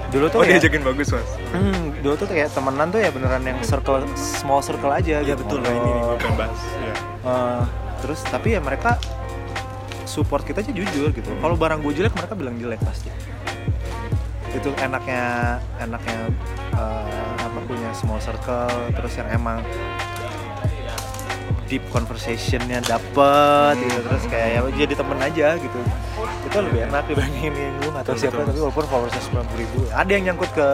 dulu 0.07 0.29
tuh 0.29 0.37
Oh 0.37 0.43
kayak- 0.43 0.61
diajakin 0.61 0.83
bagus 0.85 1.07
mas. 1.09 1.29
Hmm, 1.49 1.97
dulu 1.97 2.13
tuh 2.13 2.27
kayak 2.27 2.53
temenan 2.53 2.87
tuh 2.87 2.99
ya 2.99 3.09
beneran 3.09 3.41
yang 3.41 3.57
circle 3.59 4.05
small 4.13 4.61
circle 4.61 4.91
aja 4.91 5.17
Iya 5.17 5.33
gitu. 5.33 5.41
betul 5.41 5.59
lah 5.59 5.73
ini 5.73 5.89
nih 5.89 6.01
gue 6.03 6.17
pengen 6.19 6.35
bahas. 6.37 6.61
Eh, 7.25 7.61
terus 7.97 8.19
tapi 8.23 8.47
ya 8.53 8.61
mereka 8.61 9.01
support 10.17 10.41
kita 10.41 10.65
aja 10.65 10.73
jujur 10.73 11.13
gitu. 11.13 11.29
Kalau 11.37 11.53
barang 11.53 11.85
gue 11.85 11.93
jelek 11.93 12.17
mereka 12.17 12.33
bilang 12.33 12.57
jelek 12.57 12.81
pasti. 12.81 13.13
Itu 14.49 14.73
enaknya 14.81 15.57
enaknya 15.77 16.17
eh, 16.73 17.33
apa 17.37 17.59
punya 17.69 17.93
small 17.93 18.17
circle 18.17 18.65
terus 18.97 19.13
yang 19.13 19.29
emang 19.29 19.61
deep 21.67 21.83
conversationnya 21.91 22.79
dapet 22.79 23.75
gitu 23.83 23.99
terus 24.07 24.23
kayak 24.31 24.49
ya 24.55 24.59
jadi 24.71 24.93
temen 24.95 25.19
aja 25.19 25.47
gitu 25.59 25.79
itu 26.47 26.57
lebih 26.63 26.87
enak 26.87 27.03
dibandingin 27.11 27.53
yang 27.53 27.75
gue 27.83 27.91
Betul, 27.91 28.15
siapa 28.15 28.39
betul. 28.39 28.47
tapi 28.47 28.59
walaupun 28.63 28.85
followersnya 28.87 29.23
sembilan 29.27 29.47
ribu 29.59 29.79
ada 29.91 30.07
yang 30.07 30.23
nyangkut 30.31 30.51
ke 30.55 30.67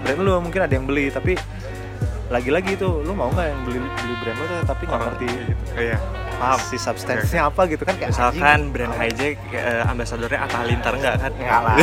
brand 0.00 0.20
lu 0.24 0.32
mungkin 0.40 0.60
ada 0.64 0.72
yang 0.72 0.88
beli 0.88 1.12
tapi 1.12 1.36
lagi-lagi 2.32 2.80
itu 2.80 2.88
lu 3.04 3.12
mau 3.12 3.28
nggak 3.28 3.46
yang 3.52 3.60
beli 3.68 3.78
beli 3.84 4.14
brand 4.24 4.38
lu 4.40 4.44
tapi 4.64 4.82
nggak 4.88 5.00
ngerti 5.04 5.26
Iya. 5.76 5.98
Paham. 6.40 6.58
si 6.62 6.76
substance-nya 6.76 7.42
apa 7.44 7.62
gitu 7.66 7.82
kan 7.82 7.94
kayak 7.94 8.10
Misalkan 8.10 8.40
anjing. 8.40 8.72
brand 8.72 8.94
hijack 8.96 9.36
eh, 9.50 9.82
ambasadornya 9.84 10.38
Atta 10.40 10.56
Halilintar 10.58 10.92
enggak 10.94 11.14
kan? 11.18 11.32
Enggak 11.34 11.60
lah. 11.60 11.76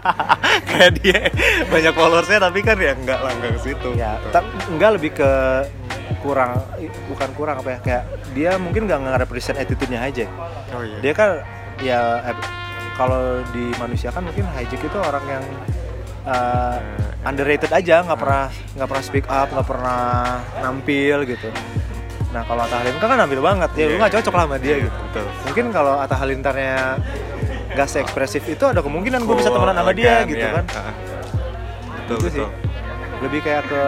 Kayak 0.68 0.90
dia 0.96 1.18
banyak 1.66 1.92
followersnya 1.92 2.38
tapi 2.40 2.58
kan 2.60 2.76
ya 2.76 2.92
enggak 2.92 3.18
lah 3.18 3.32
enggak 3.32 3.50
ke 3.52 3.60
situ. 3.64 3.88
ya 3.94 4.16
Gitu. 4.16 4.28
tapi 4.30 4.46
enggak 4.68 4.90
lebih 4.94 5.10
ke 5.12 5.30
kurang 6.18 6.50
bukan 7.06 7.28
kurang 7.32 7.56
apa 7.58 7.70
ya 7.70 7.78
kayak 7.80 8.04
dia 8.32 8.50
mungkin 8.56 8.84
nggak 8.84 8.98
nge-represent 9.00 9.54
attitude-nya 9.56 10.00
hijack 10.00 10.30
Oh 10.68 10.80
iya. 10.80 10.98
dia 10.98 11.12
kan 11.12 11.30
ya 11.78 12.00
eh, 12.24 12.36
kalau 12.94 13.22
di 13.48 13.70
manusia 13.76 14.10
kan 14.10 14.22
mungkin 14.22 14.42
hijack 14.50 14.80
itu 14.80 14.98
orang 14.98 15.22
yang 15.28 15.44
uh, 16.24 16.78
underrated 17.22 17.70
aja 17.70 18.02
nggak 18.02 18.18
pernah 18.18 18.46
nggak 18.74 18.88
pernah 18.88 19.04
speak 19.04 19.26
up 19.26 19.46
nggak 19.48 19.68
pernah 19.68 20.00
nampil 20.58 21.22
gitu 21.24 21.48
nah 22.28 22.44
kalau 22.44 22.60
Atta 22.60 22.76
Halilintar 22.78 23.06
kan 23.06 23.18
nampil 23.18 23.40
banget 23.40 23.70
ya 23.72 23.84
lu 23.84 23.90
Iya. 23.90 23.98
nggak 23.98 24.12
cocok 24.14 24.34
lah 24.34 24.44
sama 24.44 24.56
dia 24.58 24.68
Iya, 24.70 24.84
gitu 24.84 24.98
Betul. 25.02 25.26
mungkin 25.42 25.64
kalau 25.70 25.94
Atta 25.96 26.14
Halilintarnya 26.14 26.76
nggak 27.70 27.88
se-ekspresif 27.88 28.42
itu 28.44 28.64
ada 28.64 28.80
kemungkinan 28.80 29.20
gue 29.22 29.34
bisa 29.34 29.48
Cool, 29.48 29.56
temenan 29.58 29.76
sama 29.78 29.92
dia 29.92 30.14
gitu 30.24 30.40
ya. 30.40 30.52
kan. 30.54 30.64
Betul 31.98 32.16
Itu 32.18 32.28
sih. 32.28 32.40
betul. 32.40 32.50
lebih 33.18 33.40
kayak 33.42 33.64
ke 33.64 33.82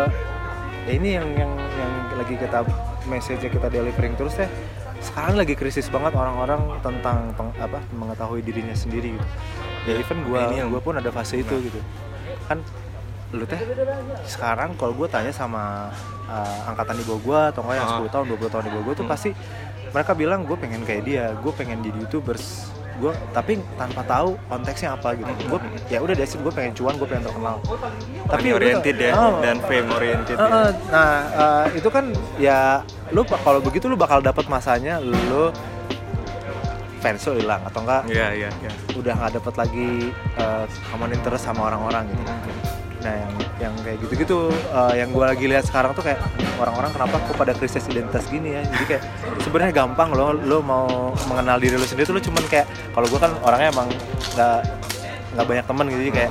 ya 0.83 0.93
ini 0.93 1.09
yang 1.15 1.29
yang 1.35 1.53
yang 1.55 1.93
lagi 2.13 2.35
kita 2.35 2.59
message 3.07 3.41
kita 3.43 3.69
delivering 3.69 4.13
terus 4.15 4.35
ya 4.37 4.49
sekarang 4.99 5.35
lagi 5.35 5.55
krisis 5.55 5.87
banget 5.87 6.13
orang-orang 6.13 6.61
tentang 6.81 7.31
peng- 7.33 7.57
apa 7.57 7.79
mengetahui 7.91 8.41
dirinya 8.41 8.75
sendiri 8.75 9.15
gitu 9.15 9.27
ya 9.87 9.95
even 9.97 10.19
gua 10.25 10.51
Ini 10.51 10.57
yang- 10.59 10.69
gua 10.69 10.83
pun 10.83 10.95
ada 10.95 11.09
fase 11.09 11.39
itu 11.39 11.55
gitu 11.63 11.81
kan 12.47 12.59
lu 13.31 13.45
teh 13.45 13.61
sekarang 14.25 14.75
kalau 14.75 14.91
gue 14.93 15.07
tanya 15.07 15.31
sama 15.31 15.87
uh, 16.25 16.59
angkatan 16.67 16.99
di 16.99 17.05
bawah 17.05 17.21
gue 17.21 17.41
atau 17.49 17.61
enggak 17.63 17.77
yang 17.77 17.89
Ah. 17.89 17.99
10 18.01 18.11
tahun 18.11 18.25
20 18.29 18.49
tahun 18.49 18.65
di 18.65 18.71
bawah 18.71 18.85
gue 18.85 18.95
tuh 18.95 19.05
Hmm. 19.05 19.13
pasti 19.13 19.31
mereka 19.89 20.13
bilang 20.13 20.41
gue 20.43 20.57
pengen 20.57 20.83
kayak 20.83 21.03
dia 21.05 21.25
gue 21.33 21.53
pengen 21.53 21.79
jadi 21.81 21.99
youtubers 22.01 22.71
gue 22.97 23.13
tapi 23.31 23.57
tanpa 23.75 24.03
tahu 24.03 24.37
konteksnya 24.45 24.93
apa 24.93 25.15
gitu 25.15 25.31
gue 25.47 25.59
ya 25.89 25.99
udah 25.99 26.13
dasar 26.13 26.39
gue 26.39 26.53
pengen 26.53 26.73
cuan 26.75 26.95
gue 26.95 27.07
pengen 27.07 27.25
terkenal 27.25 27.57
Money 28.29 28.49
lu 28.49 28.57
oriented 28.57 28.97
ya 28.99 29.13
Oh. 29.15 29.41
dan 29.41 29.57
fame 29.63 29.89
oriented 29.89 30.37
Uh, 30.37 30.43
ya. 30.43 30.51
uh, 30.53 30.71
nah 30.91 31.11
uh, 31.33 31.65
itu 31.71 31.89
kan 31.89 32.05
ya 32.37 32.83
lu 33.09 33.23
kalau 33.25 33.59
begitu 33.59 33.87
lu 33.87 33.97
bakal 33.97 34.21
dapat 34.21 34.45
masanya 34.47 34.99
lu 34.99 35.49
fans 37.01 37.25
lu 37.25 37.39
hilang 37.39 37.63
atau 37.65 37.81
enggak 37.81 38.03
Iya 38.07 38.27
iya 38.37 38.49
iya. 38.53 38.73
udah 38.93 39.13
nggak 39.17 39.33
dapat 39.41 39.55
lagi 39.57 39.89
uh, 40.37 40.65
common 40.91 41.11
interest 41.11 41.43
sama 41.43 41.61
orang-orang 41.65 42.05
gitu 42.11 42.23
nah 43.01 43.17
yang 43.17 43.33
yang 43.61 43.75
kayak 43.81 43.97
gitu-gitu 44.05 44.53
uh, 44.73 44.93
yang 44.93 45.09
gue 45.09 45.25
lagi 45.25 45.45
lihat 45.49 45.65
sekarang 45.65 45.97
tuh 45.97 46.05
kayak 46.05 46.21
orang-orang 46.61 46.93
kenapa 46.93 47.17
kok 47.17 47.37
pada 47.37 47.53
krisis 47.57 47.85
identitas 47.89 48.29
gini 48.29 48.57
ya? 48.57 48.63
Jadi 48.69 48.85
kayak 48.85 49.03
sebenarnya 49.41 49.73
gampang 49.73 50.13
lo 50.13 50.37
lo 50.37 50.61
mau 50.61 51.13
mengenal 51.29 51.57
diri 51.57 51.81
lo 51.81 51.87
sendiri 51.89 52.05
tuh 52.05 52.17
lo 52.17 52.21
cuman 52.21 52.45
kayak 52.49 52.69
kalau 52.93 53.09
gue 53.09 53.21
kan 53.21 53.33
orangnya 53.41 53.69
emang 53.73 53.89
nggak 54.37 54.59
nggak 55.33 55.47
banyak 55.49 55.65
temen 55.65 55.85
gitu 55.89 56.01
jadi 56.05 56.13
kayak 56.13 56.31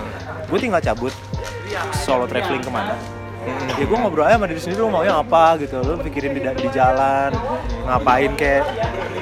gue 0.50 0.58
tinggal 0.62 0.82
cabut 0.82 1.14
solo 1.94 2.26
traveling 2.30 2.62
ke 2.62 2.70
mana. 2.70 2.94
Ya 3.80 3.86
gue 3.88 3.98
ngobrol 3.98 4.28
aja 4.28 4.36
sama 4.38 4.46
diri 4.46 4.62
sendiri 4.62 4.80
lo 4.84 4.92
maunya 4.94 5.16
apa 5.16 5.58
gitu 5.58 5.80
lo 5.82 5.98
pikirin 5.98 6.38
di, 6.38 6.42
di 6.44 6.68
jalan 6.70 7.34
ngapain 7.88 8.34
kayak 8.38 8.66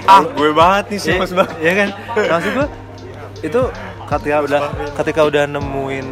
Ah, 0.07 0.23
gue 0.23 0.55
banget 0.55 0.95
nih 0.95 0.99
sih 1.03 1.13
Mas 1.19 1.35
Bang. 1.35 1.51
iya 1.59 1.73
kan? 1.75 1.89
Maksud 2.15 2.51
gue 2.55 2.67
itu 3.43 3.61
ketika 4.07 4.37
udah 4.39 4.61
ketika 4.95 5.21
udah 5.27 5.43
nemuin 5.45 6.05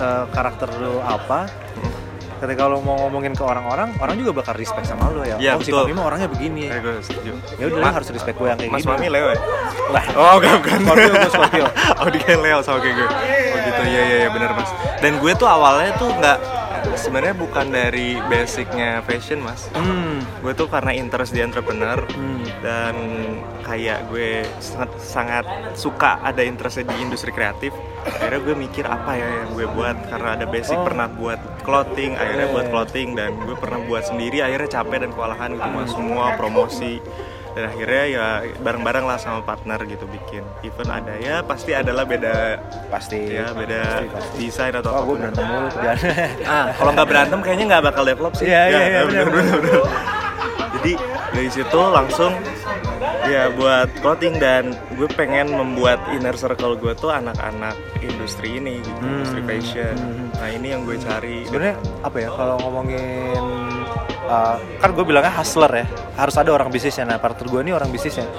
uh, 0.00 0.24
karakter 0.28 0.68
lu 0.76 0.98
apa 0.98 1.46
ketika 2.40 2.64
lo 2.64 2.80
mau 2.80 2.96
ngomongin 2.98 3.36
ke 3.36 3.44
orang-orang 3.44 3.92
orang 4.00 4.16
juga 4.16 4.40
bakal 4.40 4.56
respect 4.56 4.88
sama 4.88 5.12
lo 5.12 5.20
ya 5.20 5.36
Iya, 5.36 5.52
oh 5.54 5.60
si 5.60 5.68
betul. 5.68 5.84
Mami 5.84 5.92
mah 5.92 6.04
orangnya 6.08 6.28
begini 6.32 6.72
setuju. 7.04 7.36
ya 7.60 7.64
udah 7.68 7.92
harus 7.92 8.08
respect 8.08 8.40
gue 8.40 8.48
yang 8.48 8.56
kayak 8.56 8.72
Mas 8.72 8.80
gini 8.80 8.90
Mami 8.90 9.08
Leo 9.12 9.28
ya? 9.28 9.38
lah 9.92 10.04
Oh, 10.16 10.32
bukan, 10.40 10.52
bukan. 10.56 10.78
Scorpio, 10.80 11.12
gue 11.12 11.28
Scorpio. 11.28 11.64
oh, 12.00 12.08
dia 12.08 12.34
Leo 12.34 12.58
sama 12.64 12.78
kayak 12.80 12.94
gue. 12.96 13.08
Oh 13.10 13.58
gitu, 13.60 13.82
iya 13.84 14.00
iya 14.00 14.16
iya 14.24 14.28
benar 14.32 14.50
Mas. 14.56 14.70
Dan 14.98 15.20
gue 15.20 15.32
tuh 15.36 15.44
awalnya 15.44 15.92
tuh 16.00 16.08
nggak 16.10 16.38
sebenarnya 16.94 17.36
bukan 17.36 17.66
dari 17.68 18.16
basicnya 18.26 19.00
fashion 19.04 19.40
Mas. 19.40 19.68
hmm 19.72 20.40
Gue 20.40 20.52
tuh 20.56 20.68
karena 20.68 20.96
interest 20.96 21.32
di 21.32 21.44
entrepreneur 21.44 22.00
Hmm. 22.10 22.44
dan 22.64 22.94
kayak 23.60 24.08
gue 24.08 24.42
sangat 24.58 24.90
sangat 24.98 25.44
suka 25.76 26.18
ada 26.20 26.40
interestnya 26.40 26.88
di 26.90 26.96
industri 27.04 27.30
kreatif. 27.30 27.70
Akhirnya 28.02 28.40
gue 28.40 28.56
mikir 28.56 28.84
apa 28.88 29.12
ya 29.14 29.28
yang 29.44 29.50
gue 29.52 29.66
buat 29.70 29.96
karena 30.08 30.28
ada 30.40 30.46
basic 30.48 30.76
Oh. 30.80 30.84
pernah 30.88 31.06
buat 31.06 31.38
clothing, 31.60 32.16
akhirnya 32.16 32.48
buat 32.50 32.66
iya. 32.66 32.72
clothing 32.72 33.08
dan 33.14 33.30
gue 33.36 33.56
pernah 33.56 33.80
buat 33.84 34.02
sendiri. 34.08 34.40
Akhirnya 34.40 34.80
capek 34.80 34.98
dan 35.04 35.10
kewalahan 35.12 35.50
gitu 35.54 35.68
mas 35.68 35.90
semua 35.92 36.34
promosi 36.34 36.98
dan 37.50 37.64
akhirnya 37.66 38.04
ya 38.06 38.26
bareng-bareng 38.56 39.04
lah 39.04 39.16
sama 39.16 39.40
partner 39.40 39.82
gitu 39.84 40.06
bikin 40.06 40.42
event 40.60 40.90
ada 40.92 41.14
ya 41.16 41.42
pasti 41.42 41.70
adalah 41.72 42.04
beda 42.04 42.58
pasti 42.88 43.18
ya 43.32 43.50
beda 43.50 43.80
pasti, 43.80 44.06
pasti. 44.08 44.34
desain 44.40 44.72
atau 44.72 44.90
oh 44.90 45.02
gue 45.02 45.02
apa 45.02 45.10
pun. 45.10 45.18
berantem 45.18 45.44
mulu 45.44 45.68
ah 46.46 46.66
kalau 46.72 46.90
nggak 46.92 47.08
berantem 47.08 47.38
kayaknya 47.40 47.66
nggak 47.68 47.84
bakal 47.84 48.02
develop 48.02 48.32
sih 48.34 48.46
Iya, 48.46 48.62
iya, 48.66 48.78
Ya, 48.78 48.86
iya, 48.86 49.00
bener, 49.04 49.26
bener. 49.28 49.80
jadi 50.74 50.92
dari 51.30 51.48
situ 51.48 51.80
langsung 51.80 52.32
ya 53.22 53.46
buat 53.50 53.88
clothing 54.00 54.36
dan 54.36 54.62
gue 54.92 55.06
pengen 55.08 55.50
membuat 55.50 56.02
inner 56.10 56.34
circle 56.34 56.74
gue 56.74 56.94
tuh 56.94 57.10
anak-anak 57.10 57.74
industri 58.00 58.56
ini 58.56 58.78
gitu 58.78 58.98
Hmm. 58.98 59.10
industri 59.16 59.40
fashion 59.44 59.94
Hmm. 59.94 60.28
nah 60.34 60.48
ini 60.48 60.66
yang 60.68 60.82
gue 60.82 60.96
cari 60.96 61.44
sebenarnya 61.44 61.76
apa 62.00 62.16
ya 62.16 62.28
kalau 62.28 62.56
ngomongin 62.58 63.42
uh, 64.30 64.56
kan 64.78 64.90
gue 64.94 65.02
bilangnya 65.02 65.34
hustler 65.34 65.82
ya. 65.82 65.86
Harus 66.14 66.38
ada 66.38 66.54
orang 66.54 66.70
bisnisnya 66.70 67.02
nah 67.02 67.18
partner 67.18 67.50
gue 67.50 67.60
ini 67.66 67.72
orang 67.74 67.90
bisnisnya 67.90 68.30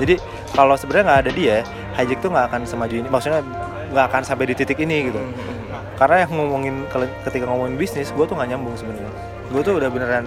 jadi 0.00 0.16
kalau 0.56 0.74
sebenarnya 0.80 1.04
nggak 1.12 1.20
ada 1.28 1.32
dia 1.36 1.56
hijack 2.00 2.18
tuh 2.24 2.32
nggak 2.32 2.46
akan 2.48 2.60
semaju 2.64 2.94
ini. 2.96 3.08
Maksudnya 3.12 3.44
nggak 3.92 4.04
akan 4.08 4.22
sampai 4.24 4.44
di 4.48 4.54
titik 4.56 4.80
ini 4.80 5.12
gitu. 5.12 5.20
Karena 6.00 6.24
yang 6.24 6.32
ngomongin 6.32 6.88
ketika 7.28 7.44
ngomongin 7.44 7.76
bisnis 7.76 8.08
gue 8.08 8.24
tuh 8.24 8.32
nggak 8.32 8.48
nyambung 8.56 8.74
sebenarnya. 8.80 9.12
Gue 9.52 9.60
tuh 9.60 9.76
udah 9.76 9.90
beneran 9.92 10.24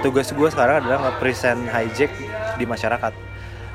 tugas 0.00 0.32
gue 0.32 0.48
sekarang 0.48 0.80
adalah 0.80 0.98
nge-present 1.04 1.68
hijack 1.68 2.10
di 2.56 2.64
masyarakat. 2.64 3.12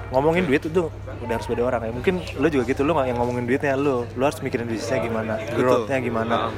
Ngomongin 0.09 0.49
duit 0.49 0.65
itu 0.65 0.89
udah 0.89 1.33
harus 1.37 1.45
beda 1.45 1.61
orang 1.61 1.81
ya. 1.85 1.91
Mungkin 1.93 2.15
lu 2.41 2.47
juga 2.49 2.63
gitu 2.65 2.81
nggak 2.81 3.05
yang 3.13 3.17
ngomongin 3.21 3.45
duitnya 3.45 3.77
lu. 3.77 4.09
Lu 4.17 4.23
harus 4.25 4.41
mikirin 4.41 4.65
bisnisnya 4.65 5.05
gimana 5.05 5.37
growthnya 5.53 6.01
gimana. 6.01 6.49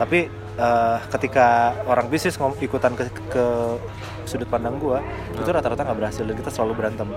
Tapi 0.00 0.32
eh, 0.58 0.98
ketika 1.18 1.76
orang 1.88 2.06
bisnis 2.08 2.36
ngom 2.36 2.56
ikutan 2.60 2.92
ke, 2.96 3.08
ke 3.32 3.44
sudut 4.22 4.46
pandang 4.46 4.78
gua 4.78 5.02
itu 5.34 5.50
rata-rata 5.50 5.82
nggak 5.82 5.98
berhasil 5.98 6.22
dan 6.22 6.34
kita 6.38 6.50
selalu 6.52 6.72
berantem. 6.78 7.08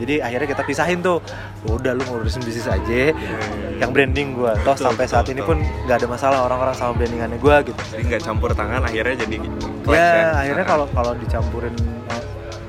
Jadi 0.00 0.24
akhirnya 0.24 0.48
kita 0.48 0.62
pisahin 0.64 0.98
tuh 1.04 1.20
udah 1.68 1.92
lu 1.92 2.02
ngurusin 2.08 2.42
bisnis 2.42 2.66
aja 2.66 3.12
yang 3.78 3.90
branding 3.92 4.34
gua. 4.34 4.56
Toh 4.64 4.72
Betul, 4.74 4.84
sampai 4.90 5.04
betul, 5.06 5.14
saat 5.14 5.26
ini 5.28 5.40
pun 5.44 5.60
nggak 5.60 5.96
ada 6.02 6.08
masalah 6.08 6.38
orang-orang 6.48 6.74
sama 6.74 6.92
brandingannya 6.96 7.38
gua 7.38 7.60
gitu. 7.62 7.78
Jadi 7.92 8.02
nggak 8.08 8.22
campur 8.24 8.50
tangan 8.56 8.82
akhirnya 8.82 9.16
jadi 9.26 9.36
clash 9.84 10.00
ya 10.00 10.28
akhirnya 10.40 10.64
Nah, 10.64 10.70
kalau 10.72 10.86
kalau 10.96 11.12
dicampurin 11.20 11.74
eh, 12.08 12.22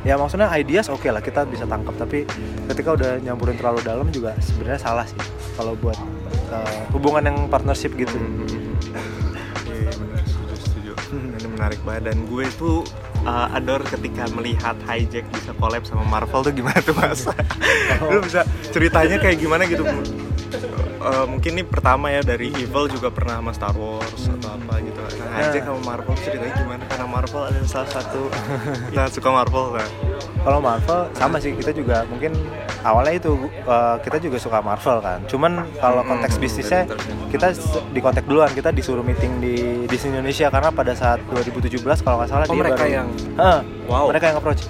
ya 0.03 0.19
maksudnya 0.19 0.51
ideas 0.59 0.91
oke 0.91 1.07
lah 1.07 1.23
kita 1.23 1.47
bisa 1.47 1.63
tangkap 1.63 1.95
tapi 1.95 2.27
ketika 2.67 2.89
udah 2.91 3.23
nyampurin 3.23 3.55
terlalu 3.55 3.79
dalam 3.87 4.11
juga 4.11 4.35
sebenarnya 4.43 4.81
salah 4.83 5.07
sih 5.07 5.17
kalau 5.55 5.79
buat 5.79 5.95
eh, 6.51 6.81
hubungan 6.91 7.23
yang 7.23 7.37
partnership 7.47 7.95
gitu. 7.95 8.19
Iya, 9.71 10.04
menarik 11.55 11.79
banget 11.87 12.11
dan 12.11 12.17
gue 12.27 12.45
tuh 12.59 12.83
uh, 13.23 13.47
adore 13.55 13.87
ketika 13.87 14.27
melihat 14.35 14.75
Hijack 14.85 15.25
bisa 15.31 15.55
collab 15.57 15.87
sama 15.87 16.03
Marvel 16.05 16.43
tuh 16.45 16.53
gimana 16.53 16.79
tuh 16.83 16.93
mas? 16.93 17.25
Lu 18.13 18.19
bisa 18.19 18.43
ceritanya 18.69 19.17
kayak 19.17 19.39
gimana 19.39 19.63
gitu? 19.65 19.87
Uh, 21.05 21.25
mungkin 21.29 21.55
ini 21.55 21.63
pertama 21.63 22.09
ya 22.09 22.25
dari 22.25 22.49
Evil 22.49 22.89
juga 22.89 23.13
pernah 23.13 23.37
sama 23.37 23.51
Star 23.53 23.75
Wars 23.77 24.25
atau 24.25 24.49
apa 24.57 24.81
gitu. 24.81 24.99
Nah, 24.99 25.37
Hijack 25.39 25.63
sama 25.63 25.81
Marvel 25.81 26.15
ceritanya 26.19 26.53
gimana? 26.59 26.83
Karena 26.91 27.07
Marvel 27.07 27.43
ada 27.47 27.59
salah 27.63 27.89
satu 27.89 28.21
yang 28.91 29.09
suka 29.15 29.29
Marvel 29.31 29.79
kan. 29.79 29.89
kalau 30.45 30.61
Marvel 30.61 31.09
sama 31.17 31.41
sih 31.41 31.57
kita 31.57 31.73
juga 31.73 32.05
mungkin 32.05 32.37
awalnya 32.85 33.17
itu 33.17 33.33
eh, 33.49 33.95
kita 33.99 34.17
juga 34.19 34.37
suka 34.37 34.61
Marvel 34.61 35.01
kan 35.01 35.19
cuman 35.25 35.51
kalau 35.75 36.01
Hmm, 36.01 36.09
konteks 36.13 36.37
bisnisnya 36.37 36.85
dari 36.85 37.01
interest. 37.01 37.31
kita 37.33 37.47
di 37.89 37.99
kontak 37.99 38.23
duluan 38.23 38.51
kita 38.51 38.69
disuruh 38.69 39.01
meeting 39.01 39.41
di 39.41 39.55
Disney 39.85 40.13
Indonesia 40.13 40.47
karena 40.47 40.69
pada 40.69 40.93
saat 40.93 41.17
2017 41.27 41.81
kalau 41.99 42.21
nggak 42.21 42.29
salah 42.29 42.45
Oh, 42.45 42.53
dia 42.53 42.61
mereka 42.61 42.77
baru 42.79 42.93
yang- 42.95 43.11
Hah, 43.35 43.59
Wow. 43.85 44.05
mereka 44.07 44.25
yang 44.27 44.37
approach 44.37 44.63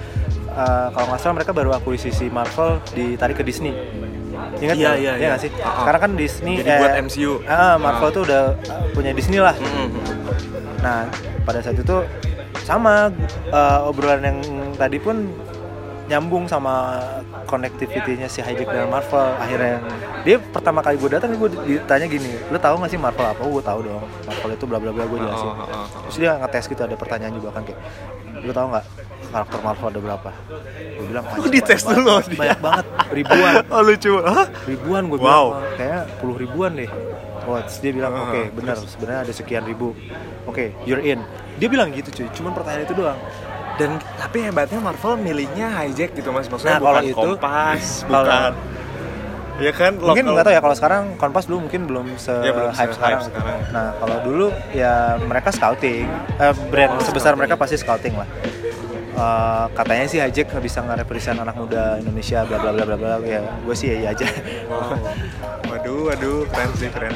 Eh, 0.48 0.88
kalau 0.88 1.06
nggak 1.06 1.20
salah 1.20 1.34
mereka 1.36 1.52
baru 1.52 1.70
akuisisi 1.70 2.26
Marvel 2.28 2.80
ditarik 2.90 3.36
ke 3.36 3.44
Disney 3.44 3.76
Ingat 4.56 4.72
Iya, 4.74 4.90
iya, 4.94 5.12
Iya 5.14 5.28
iya. 5.28 5.36
sih? 5.36 5.52
Uh-uh. 5.52 5.84
Sekarang 5.84 6.00
kan 6.00 6.12
Disney 6.14 6.54
Jadi 6.56 6.72
buat 6.74 6.92
MCU. 6.98 7.32
Ah, 7.44 7.76
Marvel 7.76 8.08
Ah. 8.08 8.14
tuh 8.14 8.22
udah 8.22 8.42
uh, 8.54 8.84
punya 8.90 9.12
Disney 9.12 9.36
lah. 9.36 9.52
Mm-mm. 9.52 9.88
Nah, 10.78 11.08
pada 11.42 11.60
saat 11.60 11.74
itu 11.74 11.96
sama 12.62 13.12
uh, 13.50 13.84
obrolan 13.84 14.20
yang 14.22 14.38
tadi 14.74 14.96
pun 14.96 15.28
nyambung 16.06 16.44
sama 16.46 16.96
connectivity-nya 17.46 18.26
si 18.26 18.38
Hijack 18.38 18.66
dengan 18.66 18.90
Marvel. 18.90 19.38
Akhirnya 19.38 19.78
dia 20.20 20.36
pertama 20.36 20.82
kali 20.82 20.96
gue 20.96 21.08
datang 21.08 21.30
gue 21.32 21.48
ditanya 21.64 22.04
gini 22.04 22.34
lu 22.44 22.58
tahu 22.58 22.74
gak 22.76 22.90
sih 22.90 22.98
Marvel 22.98 23.24
apa? 23.24 23.40
Gue 23.40 23.62
tahu 23.62 23.78
dong 23.82 24.02
Marvel 24.22 24.50
itu 24.52 24.64
bla 24.64 24.78
bla 24.78 24.90
bla 24.90 25.04
gue 25.04 25.18
jelasin. 25.18 25.46
Oh, 25.46 25.54
oh, 25.56 25.66
oh, 25.72 25.86
terus 26.04 26.16
dia 26.18 26.34
ngetes 26.36 26.64
gitu 26.66 26.82
ada 26.82 26.94
pertanyaan 26.94 27.32
juga 27.32 27.48
kan 27.50 27.62
kayak 27.62 27.80
lu 28.36 28.50
tahu 28.50 28.66
nggak 28.68 28.84
karakter 29.26 29.58
Marvel 29.60 29.88
ada 29.88 30.00
berapa? 30.02 30.30
Gue 30.96 31.06
bilang 31.06 31.24
Oh, 31.28 31.46
dites 31.46 31.80
banyak 31.80 31.94
dulu? 31.94 32.06
banget, 32.08 32.24
dia. 32.26 32.38
banyak 32.38 32.60
banget. 32.60 32.84
Ribuan. 33.08 33.52
Oh 33.74 33.80
lucu. 33.80 34.12
Hah? 34.18 34.46
ribuan 34.66 35.02
gue 35.06 35.18
Wow. 35.18 35.22
bilang 35.22 35.46
kayak 35.76 36.02
puluh 36.18 36.36
ribuan 36.36 36.72
deh. 36.74 36.90
Oh 37.46 37.54
dia 37.62 37.92
bilang 37.94 38.10
oke 38.12 38.40
benar 38.52 38.74
sebenarnya 38.76 39.20
ada 39.22 39.32
sekian 39.32 39.62
ribu. 39.62 39.94
Oke 40.44 40.74
you're 40.82 40.98
in. 41.00 41.22
Dia 41.56 41.70
bilang 41.70 41.88
gitu 41.90 42.10
cuy. 42.12 42.28
Cuman 42.32 42.50
pertanyaan 42.52 42.84
itu 42.84 42.94
doang 42.94 43.18
dan 43.76 43.90
tapi 44.16 44.40
hebatnya 44.42 44.78
Marvel 44.78 45.16
milihnya 45.16 45.68
hijack 45.78 46.12
gitu 46.12 46.28
mas 46.30 46.46
maksudnya 46.46 46.76
Nah, 46.76 46.80
kalau 46.80 46.92
bukan 46.92 47.04
itu- 47.04 47.16
kompas 47.16 47.84
bukan 48.08 48.52
ya 49.56 49.72
kan 49.72 49.92
mungkin 49.96 50.24
nggak 50.26 50.44
tahu 50.44 50.52
ya 50.52 50.60
kalau 50.60 50.76
sekarang 50.76 51.02
Kompas 51.16 51.44
dulu 51.44 51.64
mungkin 51.64 51.84
belum 51.84 52.06
se 52.16 52.28
Ya, 52.28 52.52
belum 52.52 52.70
hype 52.70 52.92
sekarang. 52.92 53.24
sekarang. 53.24 53.58
Nah 53.70 53.96
kalau 53.96 54.16
dulu 54.20 54.46
ya 54.70 54.92
mereka 55.18 55.48
scouting, 55.48 56.04
eh, 56.36 56.54
brand 56.68 57.00
sebesar 57.00 57.32
mereka 57.32 57.56
pasti 57.56 57.74
scouting 57.74 58.14
lah. 58.14 58.28
Eh, 59.16 59.64
katanya 59.72 60.04
sih 60.04 60.20
Hijack 60.20 60.52
nggak 60.52 60.60
bisa 60.60 60.84
nge-represent 60.84 61.40
anak 61.40 61.56
muda 61.56 61.96
Indonesia 61.96 62.44
bla 62.44 62.60
bla 62.60 62.68
bla 62.70 62.84
bla 62.84 62.96
bla 62.98 63.12
ya 63.22 63.40
gue 63.40 63.72
sih 63.72 63.88
ya, 63.90 63.96
ya 63.98 64.08
aja 64.12 64.26
Wow. 64.68 64.92
waduh 65.66 66.00
waduh 66.06 66.38
keren 66.46 66.70
sih 66.76 66.88
keren 66.90 67.14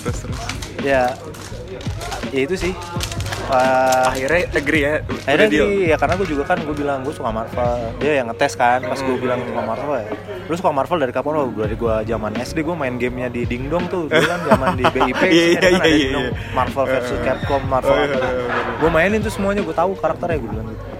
terus 0.00 0.18
terus 0.18 0.38
ya 0.80 1.14
ya 2.28 2.40
itu 2.42 2.58
sih 2.58 2.74
Eh, 3.48 4.04
akhirnya 4.12 4.40
agree 4.52 4.84
ya 4.84 4.94
akhirnya 5.24 5.48
deal. 5.48 5.66
di, 5.72 5.88
ya 5.88 5.96
karena 5.96 6.20
gue 6.20 6.28
juga 6.28 6.44
kan 6.44 6.60
gue 6.60 6.76
bilang 6.76 7.00
gue 7.00 7.14
suka 7.16 7.32
Marvel. 7.32 7.96
Dia 7.96 8.20
yang 8.20 8.28
ngetes 8.28 8.52
kan 8.54 8.84
pas 8.84 9.00
gue 9.00 9.16
bilang 9.16 9.40
suka 9.40 9.62
Marvel 9.64 9.94
ya. 10.04 10.08
Lu 10.44 10.54
suka 10.54 10.68
Marvel 10.68 10.98
dari 11.00 11.12
kapan? 11.16 11.32
Oh 11.32 11.48
dari 11.48 11.72
gue 11.72 11.94
zaman 12.04 12.32
SD 12.36 12.60
gue 12.60 12.76
main 12.76 12.94
gamenya 13.00 13.32
di 13.32 13.48
Dingdong 13.48 13.88
tuh. 13.88 14.04
Dulu 14.12 14.20
kan 14.28 14.40
zaman 14.44 14.68
di 14.76 14.84
BIP 14.84 15.20
Iya, 15.24 15.32
sih, 15.32 15.48
iya, 15.48 15.60
kan 15.64 15.72
ada 15.80 15.88
iya, 15.88 16.08
iya. 16.12 16.30
Marvel 16.52 16.84
versus 16.84 17.18
Capcom 17.24 17.62
Marvel 17.64 17.88
Oh, 17.88 17.96
iya, 17.96 18.04
iya, 18.04 18.20
iya, 18.20 18.44
iya. 18.44 18.72
gue 18.78 18.90
mainin 18.92 19.20
tuh 19.24 19.32
semuanya 19.32 19.64
gue 19.64 19.72
tahu 19.72 19.96
karakternya 19.96 20.38
gue 20.38 20.50
bilang 20.52 20.68
gitu. 20.68 20.84
iya 20.84 20.97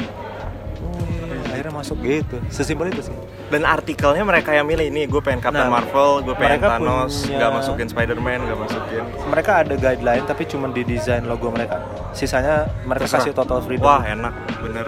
masuk 1.79 1.97
gitu. 2.01 2.37
Sesimpel 2.49 2.91
itu 2.91 3.07
sih. 3.07 3.15
Dan 3.49 3.63
artikelnya 3.63 4.21
mereka 4.23 4.51
yang 4.51 4.65
milih 4.65 4.87
ini 4.87 5.05
gue 5.05 5.19
pengen 5.19 5.41
Captain 5.41 5.65
Nah, 5.65 5.73
Marvel 5.73 6.21
gue 6.21 6.35
pengen 6.35 6.61
Thanos 6.61 7.25
punya- 7.25 7.39
nggak 7.39 7.51
masukin 7.55 7.87
Spider-Man 7.87 8.39
nggak 8.45 8.59
masukin. 8.59 9.03
Mereka 9.25 9.53
ada 9.59 9.75
guideline 9.75 10.25
tapi 10.25 10.43
cuma 10.45 10.67
di 10.69 10.83
desain 10.83 11.23
logo 11.23 11.49
mereka. 11.49 11.81
Sisanya 12.11 12.67
mereka 12.83 13.07
Terserah. 13.07 13.25
kasih 13.25 13.33
total 13.33 13.59
freedom. 13.63 13.87
Wah 13.87 14.03
enak. 14.03 14.35
Bener. 14.61 14.87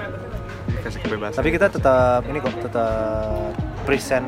Dikasih 0.70 1.00
kebebasan. 1.00 1.38
Tapi 1.38 1.48
kita 1.50 1.66
tetap 1.68 2.20
ini 2.26 2.38
kok 2.38 2.54
tetap 2.60 3.54
present 3.82 4.26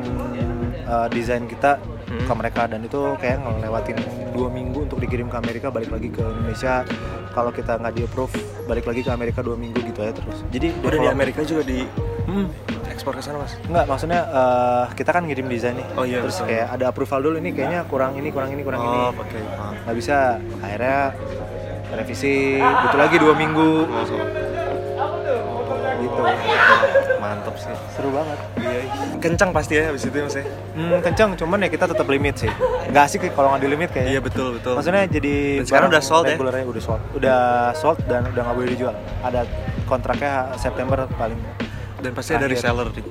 uh, 0.85 1.07
desain 1.07 1.45
kita 1.45 1.77
Hmm. 2.03 2.25
ke 2.25 2.33
mereka. 2.35 2.61
Dan 2.67 2.83
itu 2.83 2.99
kayak 3.17 3.41
ngelewatin 3.41 3.97
dua 4.31 4.45
minggu 4.47 4.85
untuk 4.85 4.97
dikirim 4.97 5.25
ke 5.25 5.35
Amerika 5.35 5.69
balik 5.69 5.89
lagi 5.89 6.09
ke 6.09 6.21
Indonesia. 6.21 6.85
Kalau 7.31 7.49
kita 7.49 7.73
nggak 7.75 7.89
di 7.91 8.01
approve 8.03 8.33
balik 8.63 8.85
lagi 8.85 9.01
ke 9.01 9.09
Amerika 9.09 9.39
dua 9.39 9.55
minggu 9.55 9.81
gitu 9.83 9.99
aja 9.99 10.13
terus. 10.13 10.45
Jadi 10.47 10.69
udah 10.79 10.99
di 10.99 11.07
Amerika 11.07 11.41
juga 11.41 11.63
di 11.63 11.81
Hmm, 12.23 12.47
ekspor 12.87 13.13
ke 13.13 13.21
sana 13.21 13.43
mas? 13.43 13.59
Nggak 13.67 13.85
maksudnya 13.85 14.21
uh, 14.31 14.85
kita 14.95 15.11
kan 15.11 15.27
ngirim 15.27 15.51
desain 15.51 15.75
nih. 15.75 15.87
Oh 15.99 16.07
iya, 16.07 16.23
terus 16.23 16.39
betul. 16.39 16.47
kayak 16.49 16.67
ada 16.71 16.85
approval 16.87 17.19
dulu 17.19 17.35
ini 17.37 17.51
kayaknya 17.51 17.83
kurang 17.85 18.15
ini 18.15 18.31
kurang 18.31 18.49
ini 18.51 18.61
kurang 18.63 18.79
ini. 18.79 18.97
Oh 18.97 19.11
oke 19.11 19.39
nggak 19.83 19.95
bisa. 19.95 20.39
Akhirnya 20.63 21.11
revisi 21.93 22.57
butuh 22.59 22.99
lagi 22.99 23.15
dua 23.19 23.33
minggu. 23.35 23.71
Oh, 23.91 24.03
so- 24.07 24.23
gitu. 26.03 26.21
Mantap 27.19 27.55
sih. 27.55 27.75
Seru 27.95 28.09
banget. 28.11 28.39
Iya 28.59 28.81
kencang 29.23 29.55
pasti 29.55 29.79
ya 29.79 29.87
habis 29.87 30.03
itu 30.03 30.17
mas 30.19 30.35
ya? 30.35 30.43
Hmm, 30.75 30.99
kencang, 30.99 31.29
cuman 31.39 31.63
ya 31.63 31.69
kita 31.71 31.85
tetap 31.87 32.07
limit 32.11 32.35
sih. 32.35 32.51
Nggak 32.91 33.03
asik 33.07 33.31
kalau 33.31 33.55
nggak 33.55 33.63
di 33.63 33.69
limit 33.71 33.89
kayaknya. 33.95 34.11
iya 34.11 34.19
betul 34.19 34.59
betul. 34.59 34.75
Maksudnya 34.75 35.03
jadi 35.07 35.35
Dan 35.63 35.65
sekarang 35.71 35.87
udah 35.95 36.03
sold 36.03 36.25
ya? 36.27 36.35
udah 36.35 36.83
sold, 36.83 37.01
udah 37.15 37.39
sold 37.71 37.97
dan 38.11 38.27
udah 38.27 38.41
nggak 38.43 38.55
boleh 38.59 38.69
dijual. 38.75 38.95
Ada 39.23 39.47
kontraknya 39.87 40.51
September 40.59 41.07
paling. 41.15 41.39
Dan 42.03 42.11
pasti 42.11 42.31
ada 42.33 42.45
reseller 42.45 42.91
nih 42.91 43.05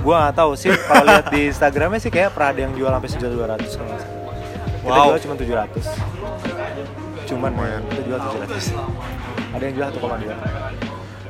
Gua 0.00 0.16
nggak 0.20 0.36
tahu 0.36 0.52
sih 0.52 0.68
kalau 0.68 1.04
lihat 1.06 1.26
di 1.28 1.48
Instagramnya 1.48 1.96
sih 1.96 2.08
kayak 2.08 2.32
pernah 2.32 2.52
ada 2.52 2.60
yang 2.60 2.72
jual 2.72 2.88
sampai 2.88 3.08
sejuta 3.08 3.28
dua 3.30 3.46
ratus 3.52 3.72
kalau 3.72 3.88
nggak 3.88 4.00
salah. 4.00 4.12
Kita 4.84 4.84
Wow. 4.84 5.04
jual 5.08 5.20
cuma 5.22 5.34
tujuh 5.34 5.56
ratus. 5.56 5.86
Cuman 7.24 7.50
Lumayan. 7.52 7.82
kita 7.88 8.02
jual 8.04 8.18
tujuh 8.20 8.40
ratus. 8.42 8.64
Ada 9.48 9.62
yang 9.62 9.74
jual 9.74 9.86
satu 9.88 9.98
koma 9.98 10.16
dua. 10.20 10.36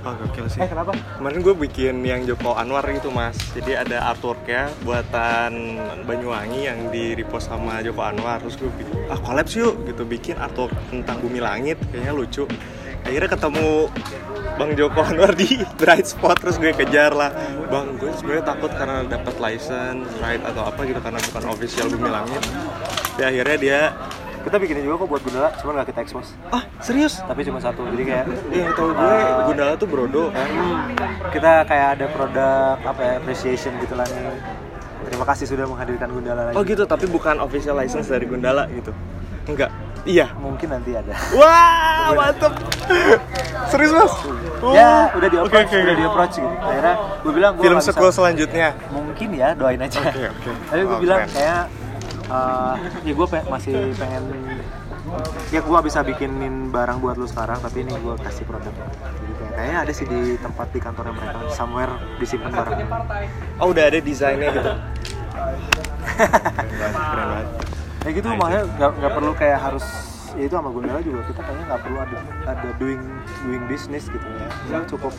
oh 0.02 0.12
gokil 0.18 0.44
sih 0.50 0.58
Eh 0.58 0.66
kenapa? 0.66 0.90
Kemarin 1.16 1.38
gue 1.40 1.54
bikin 1.56 1.94
yang 2.02 2.20
Joko 2.24 2.52
Anwar 2.52 2.84
gitu 2.84 3.08
mas 3.08 3.40
Jadi 3.56 3.72
ada 3.72 4.10
artworknya 4.10 4.68
buatan 4.84 5.80
Banyuwangi 6.04 6.68
yang 6.68 6.92
di 6.92 7.16
repost 7.16 7.48
sama 7.48 7.80
Joko 7.80 8.04
Anwar 8.04 8.36
Terus 8.42 8.58
gue 8.58 8.68
bikin, 8.74 8.96
ah 9.08 9.16
collab 9.16 9.48
yuk 9.48 9.80
gitu 9.88 10.02
Bikin 10.04 10.36
artwork 10.36 10.76
tentang 10.90 11.24
bumi 11.24 11.40
langit, 11.40 11.80
kayaknya 11.88 12.12
lucu 12.12 12.44
Akhirnya 13.00 13.32
ketemu 13.32 13.88
Bang 14.54 14.78
Joko 14.78 15.02
Anwar 15.02 15.34
di 15.34 15.58
Bright 15.78 16.06
Spot 16.06 16.36
Terus 16.38 16.56
gue 16.62 16.70
kejar 16.70 17.10
lah 17.14 17.34
Bang 17.68 17.98
gue 17.98 18.10
sebenarnya 18.14 18.54
takut 18.54 18.70
karena 18.70 19.02
dapat 19.06 19.34
license, 19.42 20.06
right 20.22 20.42
atau 20.42 20.62
apa 20.66 20.80
gitu 20.86 21.00
Karena 21.02 21.18
bukan 21.18 21.42
official 21.50 21.86
bumi 21.90 22.08
langit 22.10 22.42
Tapi 23.14 23.22
akhirnya 23.22 23.56
dia 23.58 23.80
Kita 24.44 24.56
bikinnya 24.60 24.84
juga 24.84 25.00
kok 25.02 25.08
buat 25.08 25.22
Gundala, 25.24 25.48
cuman 25.56 25.72
nggak 25.80 25.88
kita 25.88 26.00
expose. 26.04 26.36
Ah 26.52 26.68
serius? 26.84 27.16
Tapi 27.24 27.48
cuma 27.48 27.64
satu, 27.64 27.80
jadi 27.96 28.04
kayak 28.04 28.24
Iya 28.52 28.68
tau 28.76 28.92
gue 28.92 29.16
Gundala 29.48 29.72
tuh 29.80 29.88
Brodo 29.88 30.28
kan 30.30 30.48
kita 31.32 31.64
kayak 31.64 31.88
ada 31.98 32.06
produk 32.12 32.76
apa 32.84 33.00
ya 33.00 33.12
appreciation 33.18 33.72
gitu 33.80 33.96
lah 33.96 34.04
nih 34.06 34.36
terima 35.04 35.24
kasih 35.28 35.44
sudah 35.48 35.64
menghadirkan 35.68 36.08
Gundala 36.12 36.50
lagi 36.50 36.56
Oh 36.56 36.62
gitu, 36.64 36.84
tapi 36.84 37.08
bukan 37.08 37.40
official 37.40 37.76
license 37.76 38.08
dari 38.08 38.28
Gundala 38.28 38.68
gitu? 38.72 38.92
Enggak. 39.48 39.70
Iya. 40.04 40.26
mungkin 40.36 40.68
nanti 40.68 40.92
ada 40.92 41.16
Wah, 41.32 42.12
mantep. 42.12 42.52
Serius 43.66 43.90
mas? 43.90 44.12
ya 44.66 45.12
udah 45.12 45.28
di 45.28 45.36
approach 45.36 45.66
oke, 45.66 45.76
udah 45.76 45.84
oke. 45.86 45.92
di 45.94 46.04
approach 46.06 46.34
gitu 46.36 46.56
akhirnya 46.58 46.94
gue 47.20 47.32
bilang 47.32 47.52
gue 47.54 47.64
Film 47.64 47.78
sequel 47.80 48.10
selanjutnya. 48.10 48.68
mungkin 48.88 49.28
ya 49.32 49.52
doain 49.52 49.76
aja 49.78 50.00
Oke, 50.02 50.24
oke. 50.26 50.50
tapi 50.66 50.82
gue 50.82 50.88
Wow, 50.90 51.00
bilang 51.00 51.20
keren. 51.22 51.34
kayak 51.34 51.62
eh, 52.26 52.74
ya 53.02 53.12
gue 53.12 53.26
masih 53.46 53.74
pengen 53.94 54.24
ya 55.48 55.60
gue 55.60 55.78
bisa 55.80 56.00
bikinin 56.00 56.54
barang 56.68 56.98
buat 56.98 57.14
lu 57.14 57.24
sekarang 57.24 57.60
tapi 57.60 57.84
ini 57.84 57.92
gue 57.94 58.14
kasih 58.18 58.44
produk 58.44 58.72
jadi 58.72 59.32
kayak 59.36 59.52
kayaknya 59.54 59.78
ada 59.78 59.92
sih 59.92 60.06
di 60.06 60.20
tempat 60.36 60.66
di 60.68 60.80
kantornya 60.80 61.12
mereka 61.12 61.38
somewhere 61.50 61.92
disimpan 62.16 62.50
barang 62.50 62.78
Oh 63.56 63.68
udah 63.70 63.84
ada 63.84 63.98
desainnya 63.98 64.48
gitu. 64.50 64.72
Keren 66.14 66.92
banget. 67.26 67.46
Ya 68.04 68.10
gitu 68.12 68.28
makanya 68.36 68.62
nggak 68.76 69.12
perlu 69.16 69.32
kayak 69.32 69.58
harus 69.64 70.13
ya 70.34 70.42
itu 70.44 70.54
sama 70.54 70.68
Gundala 70.68 70.98
juga 70.98 71.20
kita 71.24 71.40
kayaknya 71.40 71.64
nggak 71.66 71.80
perlu 71.80 71.98
ada 71.98 72.18
ada 72.44 72.68
doing 72.76 73.02
doing 73.42 73.64
business 73.66 74.04
gitu 74.06 74.26
ya 74.26 74.48
lu 74.74 74.86
cukup 74.88 75.14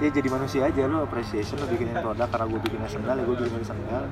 ya 0.00 0.08
jadi 0.08 0.28
manusia 0.28 0.60
aja 0.64 0.82
lu 0.84 1.04
appreciation 1.04 1.60
lu 1.60 1.66
bikinin 1.68 1.92
produk 1.94 2.24
karena 2.26 2.46
gue 2.48 2.60
bikinnya 2.64 2.88
sendal 2.88 3.16
ya 3.16 3.24
gue 3.24 3.36
bikin 3.36 3.60
sendal 3.62 4.04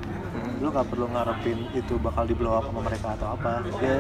lu 0.59 0.67
nggak 0.69 0.87
perlu 0.91 1.07
ngarepin 1.09 1.59
itu 1.73 1.95
bakal 1.97 2.27
di 2.27 2.35
blow 2.35 2.53
up 2.53 2.69
sama 2.69 2.81
mereka 2.85 3.17
atau 3.17 3.29
apa 3.33 3.49
ya 3.81 3.97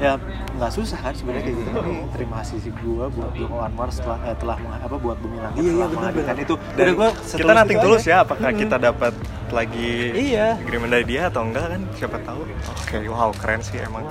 ya 0.00 0.12
nggak 0.56 0.72
susah 0.72 0.98
kan 0.98 1.12
sebenarnya 1.12 1.42
kayak 1.44 1.56
gini 1.58 1.70
ini 1.74 1.94
terima 2.14 2.34
kasih 2.40 2.56
sih 2.62 2.72
gue 2.72 3.04
buat 3.10 3.32
Joko 3.36 3.56
Anwar 3.60 3.90
setelah 3.92 4.18
eh, 4.24 4.36
telah 4.38 4.56
apa 4.56 4.96
buat 4.96 5.18
bumi 5.20 5.36
langit 5.36 5.60
Iya, 5.60 5.72
iya, 5.76 5.86
menghadirkan 5.90 6.14
benar. 6.32 6.46
itu 6.46 6.54
Dan 6.72 6.84
Udah, 6.86 6.94
gua 6.96 7.08
kita 7.12 7.52
nanti 7.52 7.74
tulus 7.76 8.04
ya, 8.06 8.16
apakah 8.24 8.50
kita 8.54 8.76
dapat 8.80 9.12
lagi 9.50 9.90
Iya. 10.14 10.56
agreement 10.56 10.92
dari 10.94 11.04
dia 11.04 11.22
atau 11.28 11.42
enggak 11.42 11.66
kan? 11.68 11.80
Siapa 11.98 12.16
tahu. 12.22 12.40
Oke, 12.46 12.96
wow 13.10 13.30
keren 13.34 13.60
sih 13.60 13.82
emang. 13.82 14.06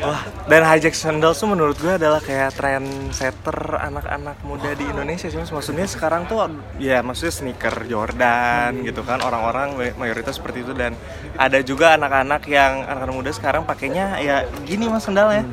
Wah, 0.00 0.24
dan 0.48 0.64
hijack 0.64 0.96
sandals 0.96 1.36
tuh 1.36 1.52
menurut 1.52 1.76
gue 1.76 2.00
adalah 2.00 2.16
kayak 2.16 2.56
trendsetter 2.56 3.76
anak-anak 3.76 4.40
muda 4.40 4.72
di 4.72 4.88
Indonesia 4.88 5.28
sih. 5.28 5.36
Maksudnya 5.36 5.84
sekarang 5.84 6.24
tuh 6.24 6.48
ya 6.80 7.04
maksudnya 7.04 7.28
sneaker 7.36 7.84
Jordan 7.84 8.80
gitu 8.88 9.04
kan 9.04 9.20
orang-orang 9.20 9.76
may- 9.76 9.92
mayoritas 10.00 10.40
seperti 10.40 10.64
itu 10.64 10.72
dan 10.72 10.96
ada 11.36 11.60
juga 11.60 12.00
anak-anak 12.00 12.40
yang 12.48 12.88
anak-anak 12.88 13.16
muda 13.20 13.30
sekarang 13.36 13.68
pakainya 13.68 14.16
ya 14.16 14.48
gini 14.64 14.88
mas 14.88 15.04
sandalnya. 15.04 15.44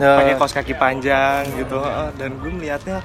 Ya. 0.00 0.16
Pakai 0.16 0.34
kaos 0.40 0.56
kaki 0.56 0.74
panjang 0.80 1.44
gitu 1.52 1.84
dan 2.16 2.40
gue 2.40 2.50
melihatnya 2.56 3.04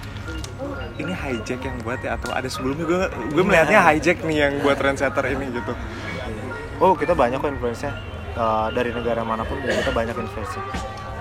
ini 0.95 1.11
hijack 1.11 1.59
yang 1.59 1.75
buat 1.83 1.99
ya 1.99 2.15
atau 2.15 2.31
ada 2.31 2.47
sebelumnya 2.47 2.87
gue 2.87 3.01
gue 3.35 3.43
melihatnya 3.43 3.83
hijack 3.83 4.23
nih 4.23 4.47
yang 4.47 4.53
buat 4.63 4.79
trendsetter 4.79 5.27
ini 5.27 5.59
gitu. 5.59 5.75
Oh 6.79 6.95
kita 6.95 7.11
banyak 7.11 7.43
kok 7.43 7.51
influence-nya 7.51 7.91
Uh, 8.39 8.71
dari 8.71 8.95
negara 8.95 9.19
mana 9.19 9.43
pun 9.43 9.59
kita 9.59 9.91
banyak 9.91 10.15
influence 10.15 10.55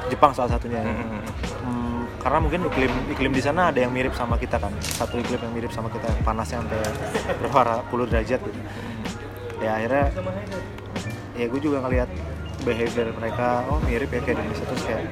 Jepang 0.07 0.31
salah 0.31 0.54
satunya. 0.54 0.78
Ya. 0.78 0.87
Hmm. 0.87 1.18
Hmm, 1.66 2.00
karena 2.22 2.38
mungkin 2.38 2.61
iklim 2.70 2.92
iklim 3.11 3.33
di 3.35 3.42
sana 3.42 3.74
ada 3.74 3.78
yang 3.83 3.90
mirip 3.90 4.14
sama 4.14 4.38
kita 4.38 4.54
kan. 4.57 4.70
Satu 4.78 5.18
iklim 5.18 5.42
yang 5.42 5.50
mirip 5.50 5.74
sama 5.74 5.90
kita 5.90 6.07
yang 6.07 6.22
panasnya 6.22 6.62
sampai 6.62 6.78
berapa 7.42 7.83
puluh 7.90 8.07
derajat 8.07 8.38
gitu. 8.38 8.61
Ya 9.59 9.83
akhirnya 9.83 10.14
ya 11.35 11.44
gue 11.50 11.61
juga 11.61 11.83
ngelihat 11.83 12.07
behavior 12.62 13.11
mereka 13.11 13.66
oh 13.66 13.83
mirip 13.83 14.14
ya 14.14 14.20
kayak 14.22 14.37
di 14.38 14.42
Indonesia. 14.46 14.66
Terus 14.70 14.83
kayak 14.87 15.02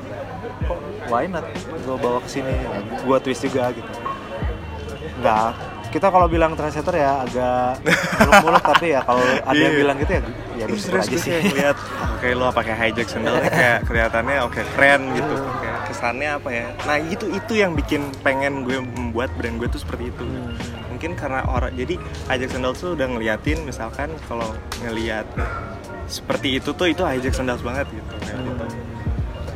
kok 0.71 0.79
why 1.11 1.27
not 1.27 1.45
gue 1.67 1.97
bawa 1.99 2.23
ke 2.23 2.29
sini? 2.31 2.55
Ya, 2.55 2.71
gue 3.03 3.17
twist 3.19 3.43
juga 3.43 3.75
gitu. 3.75 3.91
Nggak. 5.21 5.51
Kita 5.91 6.07
kalau 6.09 6.31
bilang 6.31 6.55
translator 6.55 6.95
ya 6.95 7.27
agak 7.27 7.83
muluk-muluk 8.23 8.63
tapi 8.79 8.95
ya 8.95 9.01
kalau 9.03 9.23
ada 9.27 9.59
yang 9.59 9.75
Iya. 9.75 9.81
bilang 9.83 9.97
gitu 9.99 10.13
ya 10.17 10.23
ya 10.57 10.65
bersyukur 10.67 11.01
aja 11.05 11.17
sih. 11.17 11.31
kayak 11.31 11.43
ngeliat 11.53 11.77
Oke 12.17 12.29
lo 12.33 12.49
pakai 12.49 12.75
hijack 12.81 13.09
sandalnya 13.13 13.51
kayak 13.53 13.79
kelihatannya 13.85 14.37
oke 14.49 14.61
keren 14.73 15.01
gitu. 15.13 15.35
Kayak 15.61 15.79
kesannya 15.87 16.31
apa 16.41 16.49
ya? 16.49 16.67
Nah 16.89 16.97
itu 16.97 17.27
itu 17.29 17.53
yang 17.55 17.73
bikin 17.77 18.09
pengen 18.25 18.65
gue 18.65 18.81
membuat 18.81 19.31
brand 19.37 19.61
gue 19.61 19.69
tuh 19.69 19.81
seperti 19.85 20.09
itu. 20.09 20.25
Hmm. 20.25 20.57
Mungkin 20.97 21.13
karena 21.13 21.45
orang 21.45 21.77
Jadi 21.77 22.01
hijack 22.33 22.51
sandals 22.57 22.81
tuh 22.81 22.97
udah 22.97 23.05
ngeliatin 23.05 23.69
Misalkan 23.69 24.09
kalau 24.33 24.49
ngeliat 24.81 25.29
Seperti 26.09 26.57
itu 26.57 26.73
tuh 26.73 26.89
itu 26.89 27.05
hijack 27.05 27.37
sandals 27.37 27.61
banget 27.61 27.85
gitu, 27.93 28.13
kayak 28.25 28.41
gitu. 28.41 28.65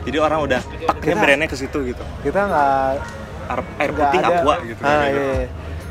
Jadi 0.01 0.17
orang 0.21 0.39
udah 0.45 0.61
Paknya 0.85 1.15
brandnya 1.17 1.49
ke 1.49 1.57
situ 1.57 1.79
gitu. 1.93 2.05
kita 2.21 2.41
nggak 2.45 3.21
Air, 3.51 3.91
putih 3.91 4.19
ada 4.23 4.35
aqua 4.43 4.57
gitu 4.63 4.81
ah, 4.87 4.87
kayak 4.87 5.11
iya, 5.11 5.19
gitu. 5.19 5.35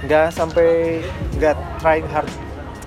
nggak 0.08 0.28
sampai 0.32 0.68
nggak 1.36 1.56
trying 1.84 2.08
hard 2.08 2.32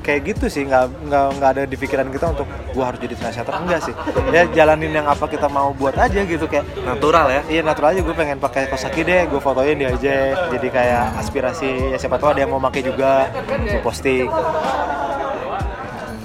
kayak 0.02 0.20
gitu 0.34 0.50
sih 0.50 0.66
nggak 0.66 0.84
nggak 1.06 1.26
nggak 1.38 1.50
ada 1.54 1.62
di 1.64 1.76
pikiran 1.78 2.10
kita 2.10 2.34
untuk 2.34 2.50
gua 2.74 2.90
harus 2.90 2.98
jadi 2.98 3.14
translator 3.14 3.54
enggak 3.62 3.80
sih. 3.86 3.94
Ya 4.34 4.42
jalanin 4.50 4.90
yang 4.90 5.06
apa 5.06 5.30
kita 5.30 5.46
mau 5.46 5.70
buat 5.72 5.94
aja 5.94 6.20
gitu 6.26 6.44
kayak 6.50 6.66
Natural 6.82 7.26
ya. 7.30 7.40
Iya 7.48 7.62
natural 7.62 7.88
aja. 7.94 8.00
Gue 8.02 8.14
pengen 8.18 8.38
pakai 8.42 8.66
kosaki 8.66 9.06
deh 9.06 9.30
gue 9.30 9.40
fotoin 9.40 9.78
di 9.78 9.86
aja. 9.86 10.34
Jadi 10.50 10.68
kayak 10.68 11.16
aspirasi 11.22 11.94
ya 11.94 11.96
siapa 11.96 12.18
tahu 12.18 12.34
ada 12.34 12.42
yang 12.42 12.50
mau 12.50 12.60
pakai 12.60 12.82
juga 12.82 13.30
gue 13.46 13.80
posting. 13.80 14.26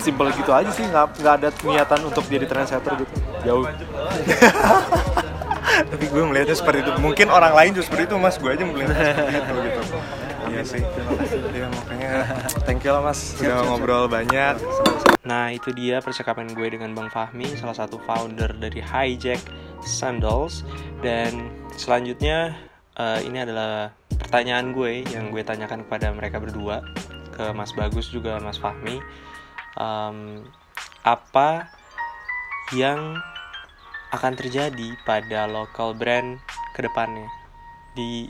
Simple 0.01 0.33
gitu 0.33 0.51
aja 0.55 0.71
sih 0.73 0.85
nggak 0.87 1.05
nggak 1.21 1.33
ada 1.41 1.49
niatan 1.61 1.99
untuk 2.09 2.25
jadi 2.25 2.45
translator 2.49 2.97
gitu. 2.97 3.13
Jauh. 3.45 3.65
Tapi 5.77 6.05
gue 6.09 6.23
melihatnya 6.25 6.57
seperti 6.57 6.89
itu. 6.89 6.91
Mungkin 6.97 7.29
orang 7.29 7.53
lain 7.53 7.69
juga 7.77 7.85
seperti 7.85 8.03
itu 8.09 8.15
mas. 8.17 8.35
Gue 8.41 8.49
aja 8.57 8.63
melihatnya 8.65 9.13
seperti 9.13 9.37
itu 9.37 9.53
gitu 9.61 9.96
iya 10.57 10.65
sih 10.65 10.81
ya 11.53 11.69
makanya 11.69 12.11
thank 12.65 12.81
you 12.81 12.89
lah 12.89 13.05
mas. 13.05 13.37
Udah 13.37 13.61
ngobrol 13.69 14.09
banyak. 14.09 14.57
Nah 15.21 15.53
itu 15.53 15.69
dia 15.69 16.01
percakapan 16.01 16.49
gue 16.49 16.65
dengan 16.73 16.97
bang 16.97 17.13
Fahmi 17.13 17.45
salah 17.53 17.77
satu 17.77 18.01
founder 18.01 18.57
dari 18.57 18.81
Hijack 18.81 19.37
Sandals. 19.85 20.65
Dan 21.05 21.53
selanjutnya 21.77 22.57
eh, 22.97 23.21
ini 23.21 23.37
adalah 23.45 23.93
pertanyaan 24.17 24.73
gue 24.73 25.05
yang 25.05 25.29
gue 25.29 25.45
tanyakan 25.45 25.85
kepada 25.85 26.09
mereka 26.09 26.41
berdua 26.41 26.81
ke 27.37 27.53
Mas 27.53 27.77
Bagus 27.77 28.09
juga 28.09 28.41
Mas 28.41 28.57
Fahmi. 28.57 28.97
Em, 29.77 30.41
apa 31.05 31.69
yang 32.73 33.13
akan 34.09 34.33
terjadi 34.33 34.97
pada 35.05 35.45
local 35.45 35.93
brand 35.93 36.41
ke 36.73 36.81
depannya 36.81 37.29
di 37.93 38.25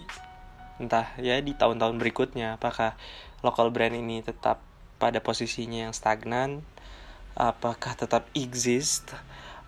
entah 0.77 1.13
ya 1.17 1.41
di 1.41 1.57
tahun-tahun 1.57 1.97
berikutnya 1.97 2.61
apakah 2.61 2.93
local 3.41 3.73
brand 3.73 3.97
ini 3.97 4.21
tetap 4.21 4.61
pada 4.97 5.21
posisinya 5.21 5.89
yang 5.89 5.93
stagnan 5.93 6.61
apakah 7.37 7.93
tetap 7.93 8.25
exist 8.33 9.13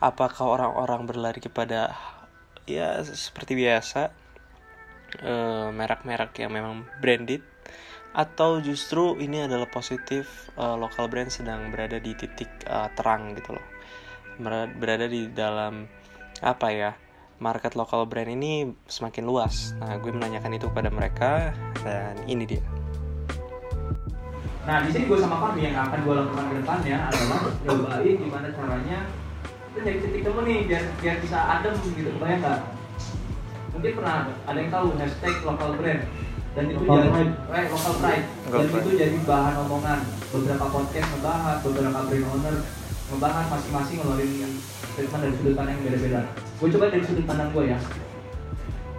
apakah 0.02 0.46
orang-orang 0.58 1.06
berlari 1.06 1.42
kepada 1.42 1.94
ya 2.70 3.02
seperti 3.02 3.58
biasa 3.58 4.14
eh, 5.22 5.68
merek-merek 5.74 6.34
yang 6.42 6.54
memang 6.54 6.86
branded 7.02 7.42
atau 8.10 8.58
justru 8.58 9.22
ini 9.22 9.46
adalah 9.46 9.70
positif 9.70 10.50
eh, 10.58 10.76
local 10.78 11.06
brand 11.10 11.30
sedang 11.30 11.70
berada 11.70 12.02
di 12.02 12.14
titik 12.18 12.50
eh, 12.66 12.90
terang 12.98 13.38
gitu 13.38 13.54
loh. 13.58 13.68
Berada 14.80 15.06
di 15.12 15.28
dalam 15.36 15.84
apa 16.40 16.68
ya 16.72 16.96
market 17.40 17.74
local 17.74 18.04
brand 18.04 18.28
ini 18.28 18.54
semakin 18.86 19.24
luas 19.24 19.74
nah 19.76 19.96
gue 19.96 20.12
menanyakan 20.12 20.54
itu 20.54 20.68
kepada 20.68 20.90
mereka 20.90 21.52
dan 21.82 22.16
ini 22.26 22.46
dia 22.46 22.64
Nah, 24.62 24.86
di 24.86 24.94
sini 24.94 25.10
gue 25.10 25.18
sama 25.18 25.42
Fahmi 25.42 25.66
yang 25.66 25.82
akan 25.82 25.98
gue 26.00 26.14
lakukan 26.14 26.46
ke 26.46 26.56
depannya 26.62 26.98
adalah 27.10 27.42
nyobain 27.60 28.14
gimana 28.14 28.48
caranya 28.54 29.00
kita 29.66 29.80
jadi 29.82 29.98
titik 30.00 30.22
temu 30.22 30.40
nih 30.44 30.58
biar 30.64 30.84
biar 31.00 31.16
bisa 31.18 31.38
adem 31.58 31.74
gitu, 31.90 32.10
kebayang 32.12 32.38
nggak? 32.38 32.60
Mungkin 33.70 33.92
pernah 33.98 34.16
ada 34.44 34.58
yang 34.60 34.70
tahu 34.70 34.86
hashtag 34.94 35.36
local 35.42 35.72
brand 35.74 36.02
dan 36.52 36.64
itu 36.66 36.82
Local 36.82 36.98
jadi 37.00 37.10
pride. 37.10 37.34
eh, 37.50 37.66
local 37.66 37.94
pride 37.98 38.26
Local 38.46 38.50
dan 38.52 38.68
pride. 38.68 38.84
itu 38.84 38.92
jadi 38.94 39.18
bahan 39.24 39.56
omongan 39.60 40.00
beberapa 40.30 40.66
podcast 40.68 41.08
ngebahas 41.08 41.58
beberapa 41.64 42.00
brand 42.04 42.26
owner 42.28 42.56
ngebahas 43.10 43.46
masing-masing 43.50 43.96
ngeluarin 44.02 44.30
statement 45.00 45.22
dari 45.24 45.36
sudut 45.40 45.56
pandang 45.56 45.76
yang 45.80 45.86
beda-beda. 45.88 46.22
Gue 46.60 46.68
coba 46.76 46.86
dari 46.92 47.04
sudut 47.08 47.24
pandang 47.24 47.50
gue 47.56 47.64
ya. 47.72 47.80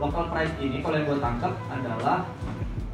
Local 0.00 0.24
pride 0.32 0.54
ini 0.64 0.80
kalau 0.80 0.96
yang 0.96 1.06
gue 1.12 1.18
tangkap 1.20 1.52
adalah 1.68 2.18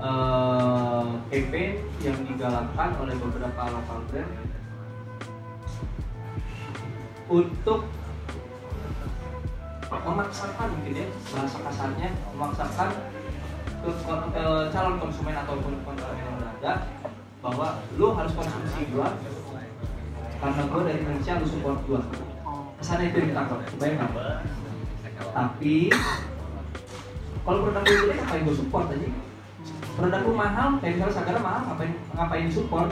eh, 0.03 1.07
campaign 1.31 1.71
yang 2.03 2.19
digalakkan 2.27 2.89
oleh 2.99 3.15
beberapa 3.15 3.63
local 3.71 3.99
brand 4.11 4.31
untuk 7.27 7.81
memaksakan 9.87 10.67
mungkin 10.71 10.99
ya 10.99 11.07
bahasa 11.31 11.59
kasarnya 11.63 12.09
memaksakan 12.35 12.91
ke, 13.83 13.91
ke- 13.91 14.27
ke 14.35 14.45
calon 14.75 14.95
konsumen 14.99 15.35
ataupun 15.35 15.73
konsumen 15.83 16.19
yang 16.19 16.35
berada 16.39 16.73
bahwa 17.43 17.69
lu 17.95 18.15
harus 18.15 18.35
konsumsi 18.35 18.87
gua 18.91 19.15
karena 20.43 20.63
gua 20.71 20.83
dari 20.87 20.99
Indonesia 21.03 21.39
lu 21.39 21.47
support 21.47 21.79
gua 21.87 22.03
kesannya 22.81 23.07
itu 23.11 23.17
yang 23.23 23.29
ditangkap 23.33 23.59
nggak 23.77 24.11
tapi 25.33 25.77
kalau 27.47 27.59
produk 27.65 27.83
lu 27.85 27.95
jelek 28.05 28.17
ngapain 28.21 28.43
gua 28.45 28.57
support 28.57 28.87
aja 28.93 29.09
produk 29.97 30.21
lu 30.29 30.35
mahal 30.37 30.69
kayak 30.81 30.93
misalnya 31.01 31.15
Sagara 31.17 31.41
mahal 31.41 31.61
ngapain 31.73 31.93
ngapain 32.13 32.45
disupport 32.49 32.91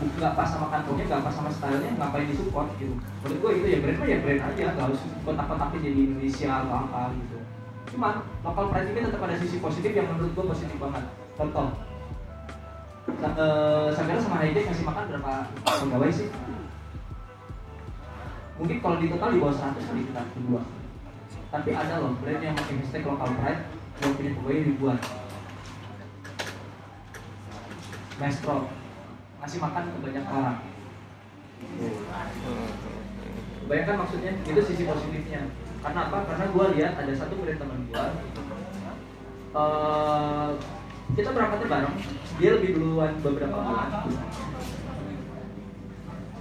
nggak 0.00 0.32
pas 0.32 0.48
sama 0.48 0.72
kantongnya, 0.72 1.04
nggak 1.12 1.24
pas 1.28 1.34
sama 1.36 1.50
stylenya, 1.52 1.92
ngapain 2.00 2.24
disupport 2.24 2.72
gitu. 2.80 2.96
Menurut 3.20 3.36
gue 3.36 3.50
itu 3.60 3.66
ya 3.68 3.78
brand 3.84 3.98
mah 4.00 4.08
ya 4.08 4.18
brand 4.24 4.40
aja, 4.48 4.64
nggak 4.72 4.86
harus 4.88 5.00
kotak-kotaknya 5.28 5.78
jadi 5.84 6.00
Indonesia 6.08 6.48
atau 6.48 6.74
apa 6.88 7.00
gitu. 7.20 7.36
Cuman 7.92 8.14
lokal 8.40 8.64
pride 8.72 8.88
ini 8.96 9.00
tetap 9.04 9.20
ada 9.28 9.36
sisi 9.36 9.56
positif 9.60 9.92
yang 9.92 10.08
menurut 10.08 10.32
gue 10.32 10.44
positif 10.56 10.76
banget. 10.80 11.04
Contoh, 11.36 11.68
eh, 13.12 13.88
Sagara 13.92 14.20
sama 14.24 14.40
Hijack 14.40 14.64
ngasih 14.72 14.84
makan 14.88 15.04
berapa 15.12 15.32
pegawai 15.68 16.10
sih? 16.16 16.28
Mungkin 18.60 18.76
kalau 18.84 19.00
di 19.00 19.08
total 19.08 19.32
di 19.32 19.40
bawah 19.40 19.56
100 19.56 19.88
kali 19.88 20.04
kita 20.04 20.20
berdua. 20.36 20.62
Tapi 21.48 21.70
ada 21.72 21.94
loh 22.04 22.12
brand 22.20 22.44
yang 22.44 22.52
pakai 22.52 22.76
hashtag 22.76 23.08
local 23.08 23.32
pride 23.40 23.62
yang 24.04 24.12
punya 24.20 24.30
pegawai 24.36 24.68
ribuan. 24.68 24.98
Mestro 28.20 28.68
ngasih 29.40 29.58
makan 29.64 29.84
ke 29.88 29.98
banyak 30.04 30.24
orang. 30.28 30.58
Bayangkan 33.64 33.96
maksudnya 34.04 34.32
itu 34.44 34.60
sisi 34.60 34.82
positifnya. 34.84 35.42
Karena 35.80 36.00
apa? 36.12 36.18
Karena 36.28 36.44
gue 36.52 36.64
lihat 36.76 36.92
ada 37.00 37.12
satu 37.16 37.34
brand 37.40 37.56
teman 37.56 37.80
gue. 37.88 38.04
eh 39.50 40.48
kita 41.16 41.32
berangkatnya 41.32 41.66
bareng. 41.66 41.96
Dia 42.36 42.50
lebih 42.60 42.70
duluan 42.76 43.12
beberapa 43.24 43.56
bulan. 43.56 43.88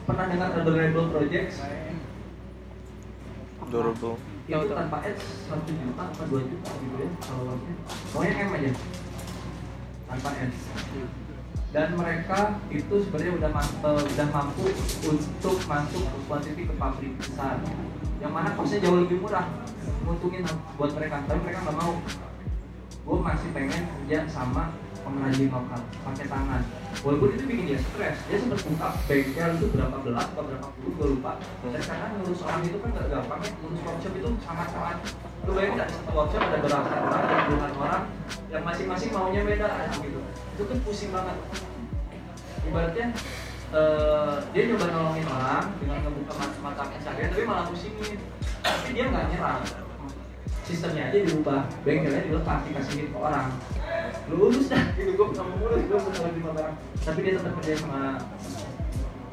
Pernah 0.03 0.25
dengar 0.29 0.49
Adorable 0.60 1.08
Projects? 1.15 1.63
Adorable 3.69 4.17
itu 4.49 4.73
tanpa 4.73 4.97
ads 5.05 5.45
satu 5.45 5.69
juta 5.69 6.03
apa 6.10 6.23
dua 6.25 6.41
juta 6.41 6.71
gitu 6.73 6.95
ya 6.97 7.10
followersnya 7.21 7.73
pokoknya 8.10 8.34
M 8.34 8.49
aja. 8.58 8.71
Tanpa 10.10 10.29
ads 10.34 10.60
dan 11.69 11.93
mereka 11.93 12.58
itu 12.73 12.95
sebenarnya 13.05 13.34
udah 13.38 13.49
ma- 13.53 13.73
eh, 13.93 14.01
udah 14.10 14.27
mampu 14.34 14.65
untuk 15.05 15.55
masuk 15.69 16.01
ke 16.01 16.17
quantity 16.25 16.62
ke 16.65 16.73
pabrik 16.82 17.13
besar. 17.21 17.62
Yang 18.17 18.32
mana 18.34 18.49
costnya 18.58 18.82
jauh 18.82 19.05
lebih 19.05 19.21
murah 19.21 19.45
nguntungin 20.01 20.41
buat 20.82 20.91
mereka. 20.97 21.21
Tapi 21.29 21.39
mereka 21.45 21.60
nggak 21.69 21.77
mau. 21.77 21.93
Gue 23.05 23.17
masih 23.21 23.49
pengen 23.53 23.86
kerja 23.86 24.25
sama 24.25 24.73
pengrajin 25.10 25.50
lokal 25.50 25.82
pakai 26.06 26.26
tangan. 26.30 26.62
Walaupun 27.00 27.30
itu 27.34 27.43
bikin 27.50 27.65
dia 27.69 27.80
stres 27.82 28.17
dia 28.30 28.38
sempat 28.38 28.60
buka 28.65 28.88
bengkel 29.10 29.50
itu 29.58 29.65
berapa 29.74 29.98
belas 30.06 30.26
atau 30.30 30.43
berapa 30.45 30.67
puluh 30.78 30.91
gue 30.93 31.08
lupa. 31.17 31.32
Dan 31.65 31.82
karena 31.82 32.06
ngurus 32.17 32.41
orang 32.45 32.62
itu 32.65 32.78
kan 32.78 32.89
gak 32.93 33.08
gampang 33.10 33.39
ya 33.41 33.52
ngurus 33.60 33.82
workshop 33.86 34.13
itu 34.13 34.30
sangat-sangat. 34.45 34.98
Lu 35.48 35.52
bayangin 35.58 35.86
di 35.86 35.93
satu 35.93 36.12
workshop 36.13 36.41
ada 36.45 36.58
berapa 36.62 36.89
orang 37.02 37.22
ada 37.26 37.36
puluhan 37.50 37.72
orang 37.82 38.04
yang 38.54 38.63
masing-masing 38.63 39.10
maunya 39.10 39.41
beda 39.43 39.69
gitu. 40.00 40.19
Itu 40.54 40.62
tuh 40.69 40.78
pusing 40.86 41.12
banget. 41.12 41.38
Ibaratnya 42.69 43.06
eh, 43.74 44.36
dia 44.54 44.63
nyoba 44.69 44.86
nolongin 44.93 45.28
orang 45.28 45.65
dengan 45.82 45.98
ngebuka 46.06 46.34
mata 46.38 46.58
mata 46.62 46.84
pencarian 46.93 47.30
tapi 47.34 47.43
malah 47.50 47.65
pusingin. 47.65 48.19
Tapi 48.60 48.89
dia 48.93 49.06
nggak 49.10 49.26
nyerah 49.34 49.58
sistemnya. 50.69 51.10
Aja 51.10 51.17
dirubah. 51.25 51.65
Bengkelnya 51.82 52.21
dilepas 52.29 52.62
dikasihin 52.69 53.10
ke 53.10 53.17
orang. 53.17 53.49
Lulus 54.29 54.69
dah. 54.69 54.84
Gitu 54.93 55.17
gue 55.17 55.27
mau 55.34 55.49
mulus 55.58 55.84
gue 55.89 55.97
mau 55.97 56.29
lima 56.29 56.51
barang. 56.53 56.75
Tapi 57.01 57.19
dia 57.25 57.34
tetap 57.41 57.53
kerja 57.58 57.73
sama 57.82 58.21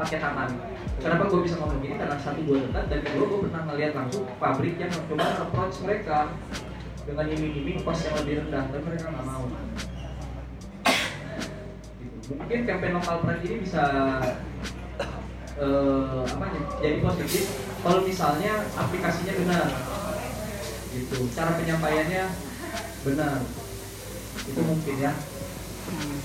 pakai 0.00 0.18
tangan. 0.20 0.48
Kenapa 0.96 1.28
gue 1.28 1.40
bisa 1.44 1.60
ngomong 1.60 1.80
gini? 1.84 2.00
Karena 2.00 2.16
satu 2.16 2.40
gue 2.40 2.56
dekat 2.68 2.84
dan 2.88 3.00
kedua 3.04 3.24
gue 3.28 3.40
pernah 3.48 3.62
ngeliat 3.68 3.92
langsung 3.92 4.24
pabrik 4.40 4.80
yang 4.80 4.88
coba 4.88 5.44
approach 5.44 5.76
mereka 5.84 6.32
dengan 7.04 7.26
iming-iming 7.30 7.78
cost 7.84 8.08
yang 8.08 8.16
lebih 8.24 8.34
rendah 8.44 8.64
dan 8.72 8.80
mereka 8.80 9.06
nggak 9.12 9.26
mau. 9.28 9.44
Mungkin 12.26 12.58
campaign 12.66 12.92
lokal 12.98 13.16
brand 13.22 13.42
ini 13.46 13.56
bisa 13.62 13.84
eh, 15.60 16.22
apa 16.26 16.44
ya, 16.50 16.60
jadi 16.82 16.98
positif. 16.98 17.44
Kalau 17.86 18.00
misalnya 18.02 18.66
aplikasinya 18.74 19.34
benar 19.46 19.66
gitu. 20.96 21.16
Cara 21.36 21.56
penyampaiannya 21.60 22.24
benar. 23.04 23.36
Itu 24.46 24.60
mungkin 24.64 24.96
ya. 24.96 25.12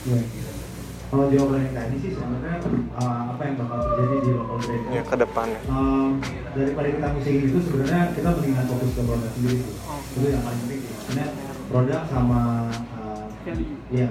Ya, 0.01 0.17
kalau 1.11 1.27
jawaban 1.27 1.67
yang 1.67 1.75
tadi 1.75 1.95
sih 1.99 2.11
sebenarnya 2.15 2.63
uh, 2.95 3.35
apa 3.35 3.41
yang 3.43 3.55
bakal 3.59 3.77
terjadi 3.83 4.15
di 4.23 4.31
local 4.31 4.57
brand 4.63 4.83
ya 4.95 5.03
ke 5.03 5.15
depannya. 5.19 5.59
Um, 5.67 6.23
daripada 6.55 6.87
kita 6.87 7.07
musingin 7.11 7.43
itu 7.51 7.59
sebenarnya 7.67 8.01
kita 8.15 8.29
mendingan 8.31 8.65
fokus 8.71 8.91
ke 8.95 9.01
produk 9.03 9.31
sendiri 9.35 9.57
sih. 9.59 9.75
itu 10.15 10.27
yang 10.31 10.43
paling 10.47 10.59
penting 10.63 10.81
karena 10.87 11.25
produk 11.67 12.01
sama 12.07 12.41
uh, 12.95 13.23
ya 13.91 14.07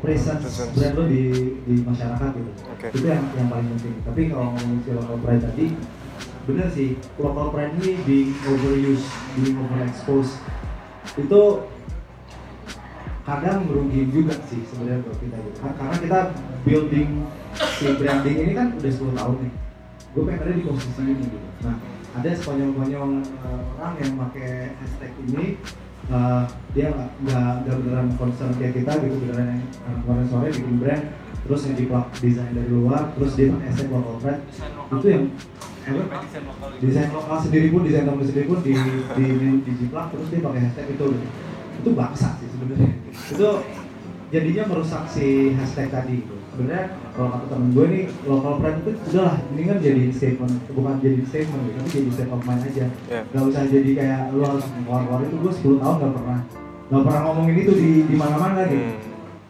presence 0.00 0.40
Presence. 0.40 0.72
brand 0.72 0.94
lo 0.96 1.04
di 1.04 1.22
di 1.68 1.74
masyarakat 1.84 2.30
gitu. 2.32 2.50
Oke. 2.72 2.86
itu 2.96 3.06
yang 3.06 3.24
yang 3.36 3.48
paling 3.52 3.68
penting. 3.76 3.94
Tapi 4.08 4.20
kalau 4.32 4.46
ngomongin 4.56 4.78
si 4.80 4.90
local 4.96 5.16
brand 5.20 5.42
tadi 5.44 5.66
bener 6.48 6.72
sih 6.72 6.96
local 7.20 7.52
brand 7.52 7.76
ini 7.84 8.00
being 8.08 8.32
overused 8.48 9.04
being 9.36 9.60
overexposed. 9.60 10.40
Itu 11.20 11.68
kadang 13.28 13.68
merugikan 13.68 14.08
juga 14.08 14.34
sih 14.48 14.64
sebenarnya 14.72 15.04
buat 15.04 15.18
kita 15.20 15.36
gitu. 15.36 15.58
Kan- 15.60 15.76
karena 15.76 15.96
kita 16.00 16.20
building 16.64 17.08
si 17.76 17.86
branding 18.00 18.36
ini 18.48 18.52
kan 18.56 18.72
udah 18.80 18.92
10 18.96 19.12
tahun 19.20 19.36
nih. 19.44 19.52
Gue 20.16 20.22
pengen 20.24 20.40
ada 20.40 20.52
di 20.56 20.64
posisi 20.64 21.00
ini 21.04 21.24
gitu. 21.28 21.48
Nah 21.68 21.76
ada 22.16 22.30
sekonyong-konyong 22.32 23.12
uh, 23.44 23.60
orang 23.76 23.94
yang 24.00 24.12
pakai 24.16 24.72
hashtag 24.80 25.12
ini 25.28 25.60
uh, 26.08 26.48
dia 26.72 26.88
nggak 26.90 27.10
nggak 27.28 27.76
beneran 27.84 28.08
concern 28.16 28.56
kayak 28.56 28.80
kita 28.80 28.92
gitu 29.04 29.16
beneran 29.28 29.46
yang 29.54 29.62
uh, 29.84 29.96
kemarin 30.02 30.26
sore 30.32 30.48
bikin 30.50 30.76
brand 30.80 31.04
terus 31.46 31.60
yang 31.68 31.76
diplak 31.76 32.06
desain 32.18 32.52
dari 32.56 32.70
luar 32.72 33.12
terus 33.14 33.36
dia 33.36 33.52
pakai 33.52 33.66
hashtag 33.68 33.88
local 33.92 34.16
brand 34.24 34.40
itu 34.96 35.06
yang? 35.06 35.24
Desain 36.82 37.10
lokal. 37.10 37.36
Sendiri 37.40 37.66
pun 37.72 37.80
desain 37.86 38.06
lokal 38.06 38.24
sendiri 38.26 38.46
pun 38.46 38.58
di 38.62 38.72
di 38.74 39.26
di, 39.38 39.48
dijiplak 39.64 40.06
terus 40.14 40.28
dia 40.30 40.40
pakai 40.44 40.60
hashtag 40.66 40.86
itu 40.94 41.04
gitu. 41.14 41.26
itu 41.78 41.90
bangsa 41.94 42.28
sih 42.42 42.48
sebenarnya. 42.50 42.90
Itu 43.08 43.48
jadinya 44.28 44.64
merusak 44.68 45.02
si 45.08 45.56
hashtag 45.56 45.88
tadi 45.88 46.16
sebenarnya 46.52 46.84
kalau 47.14 47.28
kata 47.32 47.46
temen 47.54 47.68
gue 47.70 47.86
nih 47.86 48.04
local 48.26 48.54
brand 48.58 48.76
itu 48.82 48.90
udahlah 49.14 49.36
ini 49.54 49.62
kan 49.70 49.78
jadi 49.78 50.02
statement 50.10 50.54
bukan 50.74 50.94
jadi 50.98 51.20
statement 51.22 51.60
gitu 51.70 51.78
tapi 51.78 51.90
jadi 51.94 52.10
state 52.10 52.32
of 52.34 52.42
mind 52.42 52.62
aja. 52.66 52.86
Ya. 53.06 53.20
gak 53.30 53.44
usah 53.46 53.62
jadi 53.70 53.90
kayak 53.94 54.20
lu 54.34 54.42
harus 54.42 54.66
keluar-keluar 54.66 55.20
itu 55.22 55.36
gue 55.38 55.52
10 55.54 55.82
tahun 55.82 55.96
gak 56.02 56.12
pernah 56.18 56.40
gak 56.88 57.02
pernah 57.06 57.20
ngomongin 57.30 57.56
itu 57.62 57.72
di 57.78 57.90
di 58.10 58.14
mana-mana 58.18 58.60
gitu. 58.66 58.84
Hmm. 58.84 59.07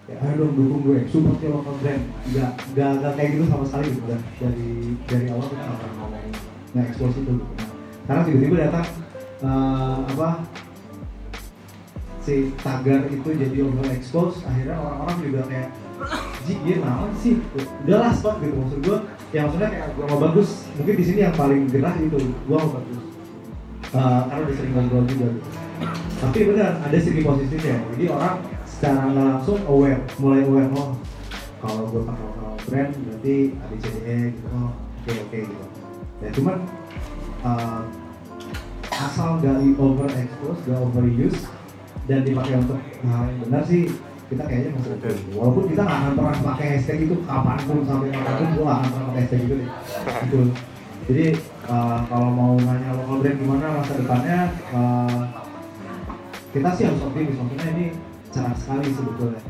Ya 0.09 0.33
dong 0.41 0.53
dukung 0.57 0.81
gue 0.89 1.05
support 1.13 1.37
your 1.45 1.61
local 1.61 1.77
brand 1.85 2.01
nggak 2.33 2.53
nggak 2.73 2.91
nggak 2.97 3.13
kayak 3.13 3.31
gitu 3.37 3.45
sama 3.45 3.65
sekali 3.69 3.87
gitu 3.93 4.07
kan 4.09 4.21
dari 4.41 4.69
dari 5.05 5.27
awal 5.29 5.45
kita 5.45 5.61
nggak 5.61 5.79
pernah 5.85 5.97
ngomong 6.01 6.27
nggak 6.73 6.85
expose 6.89 7.17
itu 7.21 7.33
gitu 7.37 7.45
karena 8.09 8.23
tiba-tiba 8.25 8.57
datang 8.57 8.87
eh, 9.45 9.99
apa 10.17 10.29
si 12.25 12.35
tagar 12.65 13.01
itu 13.13 13.29
jadi 13.37 13.57
over 13.69 13.87
expose 13.93 14.41
akhirnya 14.49 14.77
orang-orang 14.81 15.19
juga 15.21 15.43
kayak 15.45 15.71
Ji, 16.47 16.55
dia 16.63 16.79
naon 16.79 17.11
sih? 17.19 17.43
Udah 17.85 17.99
lah 17.99 18.13
stop 18.15 18.39
gitu 18.39 18.55
maksud 18.55 18.81
gue. 18.87 18.99
Ya 19.35 19.45
maksudnya 19.45 19.69
kayak 19.69 19.99
gua 19.99 20.07
mau 20.15 20.21
bagus. 20.31 20.71
Mungkin 20.79 20.95
di 20.95 21.05
sini 21.05 21.21
yang 21.27 21.35
paling 21.35 21.67
gerah 21.67 21.93
itu 21.99 22.17
gua 22.47 22.63
mau 22.63 22.79
bagus. 22.79 23.03
Eh, 23.91 24.21
karena 24.31 24.41
udah 24.47 24.55
sering 24.55 24.73
ngobrol 24.79 25.05
juga 25.11 25.27
gitu. 25.35 25.51
Tapi 26.23 26.39
benar 26.55 26.73
ada 26.87 26.99
segi 27.03 27.21
positifnya. 27.27 27.77
Jadi 27.99 28.05
orang 28.15 28.37
secara 28.79 29.11
nggak 29.11 29.27
langsung 29.27 29.59
aware, 29.67 29.99
mulai 30.23 30.47
aware 30.47 30.71
oh 30.79 30.95
kalau 31.59 31.91
gue 31.91 32.03
pakai 32.07 32.23
lokal 32.31 32.55
brand 32.71 32.91
berarti 32.95 33.37
ABCDE 33.59 34.19
gitu 34.39 34.47
oh 34.55 34.71
oke 34.71 35.13
oke 35.27 35.39
gitu. 35.51 35.65
Ya 36.23 36.29
cuman 36.31 36.57
eh, 37.43 37.81
asal 38.95 39.29
nggak 39.43 39.55
di 39.67 39.69
overexpose, 39.75 40.63
nggak 40.63 40.79
overuse 40.79 41.41
dan 42.07 42.23
dipakai 42.23 42.55
untuk 42.63 42.79
hal 43.03 43.27
yang 43.27 43.39
benar 43.43 43.63
sih 43.67 43.91
kita 44.31 44.47
kayaknya 44.47 44.71
masih 44.79 44.95
oke. 44.95 45.11
Walaupun 45.35 45.65
kita 45.75 45.83
nggak 45.83 45.99
akan 45.99 46.13
pernah 46.15 46.35
pakai 46.55 46.67
hashtag 46.79 46.99
itu 47.03 47.15
kapan 47.27 47.59
pun 47.67 47.79
sampai 47.83 48.09
kapan 48.15 48.35
pun 48.39 48.49
gue 48.55 48.63
nggak 48.63 48.79
akan 48.79 48.89
pernah 48.95 49.07
pakai 49.11 49.23
hashtag 49.27 49.41
itu 49.43 49.55
deh. 49.59 49.71
Gitu. 50.23 50.41
Jadi 51.11 51.27
eh, 51.67 51.99
kalau 52.07 52.31
mau 52.31 52.55
nanya 52.63 52.95
lokal 52.95 53.27
brand 53.27 53.39
gimana 53.43 53.67
masa 53.83 53.93
depannya 53.99 54.39
eh, 54.71 55.21
kita 56.55 56.69
sih 56.79 56.85
harus 56.87 57.03
optimis 57.03 57.35
maksudnya 57.35 57.67
ini 57.75 57.87
cerah 58.39 58.55
sekali 58.55 58.89
sebetulnya. 58.89 59.43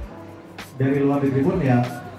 Dari 0.74 0.98
luar 0.98 1.20
negeri 1.20 1.42
pun 1.42 1.60
ya 1.60 1.78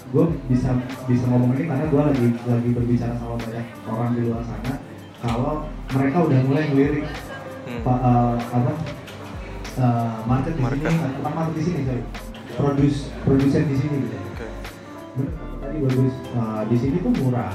gue 0.10 0.26
bisa 0.46 0.74
bisa 1.06 1.24
ngomong 1.26 1.54
ini 1.54 1.66
karena 1.66 1.86
gue 1.86 2.02
lagi 2.02 2.28
lagi 2.44 2.70
berbicara 2.72 3.14
sama 3.16 3.36
banyak 3.38 3.66
orang 3.86 4.10
di 4.14 4.22
luar 4.26 4.42
sana. 4.44 4.74
Kalau 5.20 5.54
mereka 5.90 6.18
udah 6.24 6.40
mulai 6.46 6.64
ngelirik 6.70 7.06
Hmm. 7.60 7.86
pa- 7.86 8.02
eh, 8.02 8.36
apa 8.50 8.72
eh, 9.78 10.16
market 10.26 10.54
di 10.54 10.62
sini 10.64 10.90
bukan 11.16 11.34
market 11.36 11.54
di 11.54 11.64
sini 11.64 11.80
sorry. 11.84 12.04
Produce 12.52 13.00
produsen 13.22 13.64
di 13.66 13.76
sini 13.76 13.96
gitu. 14.04 14.18
Oke. 14.28 14.48
bener 15.12 15.30
tadi 15.60 15.78
bagus 15.80 16.14
Nah, 16.32 16.62
di 16.66 16.76
sini 16.76 16.98
tuh 17.00 17.14
murah. 17.16 17.54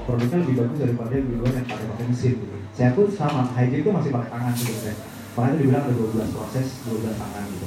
Produknya 0.00 0.38
lebih 0.40 0.54
bagus 0.56 0.78
daripada 0.80 1.12
di 1.12 1.34
luar 1.34 1.52
yang 1.52 1.66
pakai 1.66 1.86
pakai 1.86 2.04
mesin 2.06 2.34
gitu. 2.36 2.56
saya 2.70 2.90
pun 2.94 3.06
sama 3.10 3.42
hygiene 3.52 3.82
tuh 3.82 3.92
masih 3.92 4.10
pakai 4.10 4.30
tangan 4.30 4.52
sebenarnya. 4.54 4.94
Makanya 5.30 5.54
dibilang 5.56 5.82
ada 5.82 5.92
12 5.92 6.30
proses 6.30 6.66
12 6.84 7.14
tangan 7.14 7.44
gitu 7.50 7.66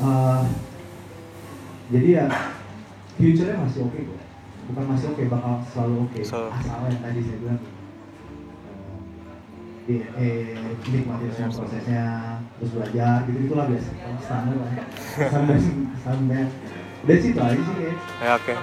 Eh, 0.00 0.42
jadi 1.92 2.08
ya 2.08 2.26
future-nya 3.20 3.56
masih 3.60 3.80
oke 3.84 3.98
kok. 4.00 4.20
Bukan 4.72 4.84
masih 4.88 5.06
oke 5.12 5.22
bakal 5.28 5.54
selalu 5.68 5.94
oke. 6.08 6.20
Selalu 6.24 6.48
oke. 6.48 6.56
asal 6.56 6.80
yang 6.88 7.02
tadi 7.04 7.20
saya 7.20 7.38
bilang. 7.44 7.62
Eh, 9.90 10.06
eh, 10.22 10.54
nikmati 10.86 11.26
semua 11.34 11.50
prosesnya 11.50 12.04
terus 12.56 12.70
belajar 12.72 13.28
gitu 13.28 13.38
itulah 13.44 13.66
biasa. 13.68 13.90
Standar 14.24 14.56
lah 14.56 14.70
ya. 14.72 14.84
standar 15.28 15.58
standar. 16.00 16.46
Udah 17.00 17.16
situ 17.20 17.40
aja 17.40 17.60
sih 17.60 17.76
Ya 18.24 18.30
oke. 18.40 18.54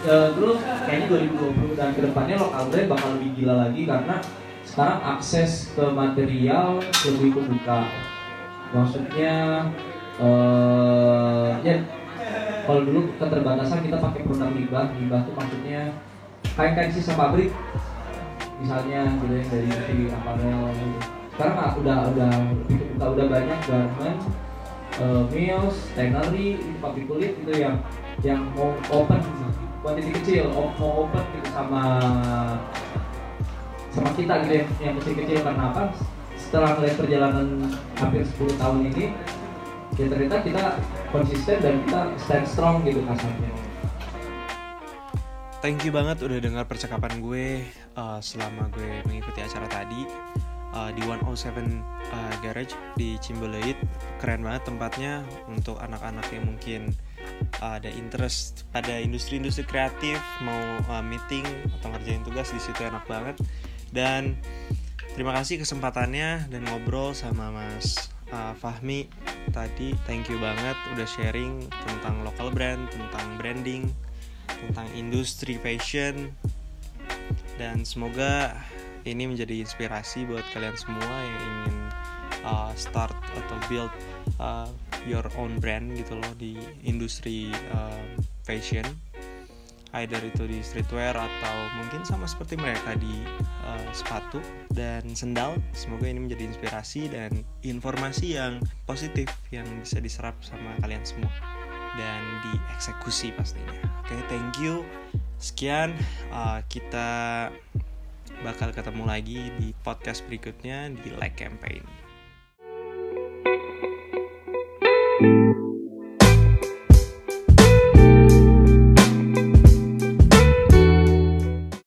Eh, 0.00 0.28
terus 0.32 0.58
kayaknya 0.62 1.06
2020 1.10 1.74
dan 1.74 1.90
ke 1.96 2.00
depannya 2.06 2.36
lokal 2.38 2.62
brand 2.70 2.88
bakal 2.88 3.08
lebih 3.18 3.30
gila 3.34 3.54
lagi 3.66 3.82
karena 3.82 4.16
sekarang 4.62 5.00
akses 5.18 5.74
ke 5.74 5.84
material 5.90 6.78
lebih 7.02 7.34
kebuka 7.34 7.90
maksudnya 8.70 9.34
eh 10.20 11.50
ya 11.64 11.76
kalau 12.68 12.80
dulu 12.86 13.00
keterbatasan 13.18 13.82
kita 13.82 13.98
pakai 13.98 14.20
produk 14.22 14.50
limbah 14.52 14.86
limbah 14.94 15.20
itu 15.26 15.32
maksudnya 15.34 15.82
kayak 16.54 16.72
kayak 16.76 16.90
sisa 16.94 17.12
pabrik 17.18 17.50
misalnya 18.60 19.08
gitu 19.16 19.32
yang 19.32 19.48
dari 19.48 19.64
industri 19.64 19.96
aparel 20.12 20.60
gitu. 20.76 20.98
sekarang 21.32 21.56
ah, 21.56 21.72
udah 21.80 21.98
udah 22.12 22.32
kebuka 22.68 23.06
udah 23.16 23.26
banyak 23.32 23.58
garment 23.64 24.20
eh, 25.00 25.22
mills, 25.32 25.76
tannery, 25.96 26.48
pabrik 26.84 27.08
kulit 27.08 27.32
itu 27.40 27.52
yang 27.56 27.80
yang 28.20 28.44
mau 28.52 28.76
open 28.92 29.24
kuantiti 29.80 30.12
kecil, 30.20 30.52
mau 30.52 31.08
open 31.08 31.24
gitu 31.40 31.48
sama 31.56 31.82
sama 33.88 34.10
kita 34.12 34.44
gitu 34.44 34.52
yang, 34.60 34.68
yang 34.84 34.94
kecil-kecil 35.00 35.38
karena 35.40 35.62
apa? 35.72 35.82
Setelah 36.50 36.74
melihat 36.82 36.98
perjalanan 36.98 37.46
hampir 37.94 38.26
10 38.26 38.58
tahun 38.58 38.90
ini, 38.90 39.14
ya 39.94 40.10
ternyata 40.10 40.42
kita 40.42 40.64
konsisten 41.14 41.62
dan 41.62 41.78
kita 41.86 42.00
stand 42.18 42.46
strong 42.50 42.82
gitu 42.82 43.06
kasarnya. 43.06 43.54
Thank 45.62 45.86
you 45.86 45.94
banget 45.94 46.26
udah 46.26 46.42
dengar 46.42 46.66
percakapan 46.66 47.22
gue 47.22 47.62
uh, 47.94 48.18
selama 48.18 48.66
gue 48.74 48.98
mengikuti 49.06 49.46
acara 49.46 49.70
tadi 49.70 50.02
uh, 50.74 50.90
di 50.90 51.06
107 51.06 51.30
uh, 51.30 52.34
Garage 52.42 52.74
di 52.98 53.14
Cimbeleit. 53.22 53.78
Keren 54.18 54.42
banget 54.42 54.66
tempatnya 54.66 55.22
untuk 55.46 55.78
anak-anak 55.78 56.26
yang 56.34 56.50
mungkin 56.50 56.90
uh, 57.62 57.78
ada 57.78 57.94
interest 57.94 58.66
pada 58.74 58.98
industri-industri 58.98 59.62
kreatif, 59.70 60.18
mau 60.42 60.82
uh, 60.90 60.98
meeting 60.98 61.46
atau 61.78 61.94
ngerjain 61.94 62.26
tugas 62.26 62.50
di 62.50 62.58
situ 62.58 62.82
enak 62.82 63.06
banget. 63.06 63.38
Dan 63.94 64.34
terima 65.14 65.32
kasih 65.36 65.62
kesempatannya 65.62 66.50
dan 66.50 66.62
ngobrol 66.66 67.14
sama 67.14 67.50
Mas 67.50 68.10
uh, 68.30 68.54
Fahmi 68.58 69.10
tadi. 69.50 69.94
Thank 70.06 70.30
you 70.30 70.38
banget 70.38 70.76
udah 70.94 71.08
sharing 71.08 71.66
tentang 71.86 72.22
local 72.22 72.50
brand, 72.50 72.90
tentang 72.90 73.38
branding 73.38 73.90
tentang 74.66 74.88
industri 74.98 75.56
fashion 75.56 76.34
dan 77.56 77.84
semoga 77.84 78.56
ini 79.08 79.28
menjadi 79.28 79.64
inspirasi 79.64 80.28
buat 80.28 80.44
kalian 80.52 80.76
semua 80.76 81.16
yang 81.24 81.40
ingin 81.40 81.76
uh, 82.44 82.72
start 82.76 83.14
atau 83.36 83.56
build 83.68 83.92
uh, 84.36 84.68
your 85.08 85.24
own 85.40 85.56
brand 85.60 85.92
gitu 85.96 86.16
loh 86.20 86.32
di 86.36 86.56
industri 86.84 87.48
uh, 87.72 88.00
fashion 88.44 88.84
either 89.98 90.22
itu 90.22 90.46
di 90.46 90.62
streetwear 90.62 91.14
atau 91.18 91.56
mungkin 91.78 92.06
sama 92.06 92.28
seperti 92.28 92.54
mereka 92.54 92.94
di 92.94 93.26
uh, 93.66 93.90
sepatu 93.90 94.38
dan 94.70 95.02
sendal 95.18 95.58
semoga 95.74 96.06
ini 96.06 96.30
menjadi 96.30 96.46
inspirasi 96.46 97.10
dan 97.10 97.42
informasi 97.66 98.38
yang 98.38 98.62
positif 98.86 99.26
yang 99.50 99.66
bisa 99.82 99.98
diserap 99.98 100.38
sama 100.46 100.78
kalian 100.84 101.02
semua 101.02 101.32
dan 101.98 102.22
dieksekusi 102.46 103.34
pastinya. 103.34 103.74
Oke, 104.06 104.14
thank 104.30 104.62
you. 104.62 104.86
Sekian 105.42 105.96
uh, 106.30 106.62
kita 106.70 107.50
bakal 108.40 108.72
ketemu 108.72 109.04
lagi 109.04 109.52
di 109.58 109.74
podcast 109.84 110.24
berikutnya 110.24 110.92
di 110.94 111.12
Like 111.18 111.36
Campaign. 111.36 111.99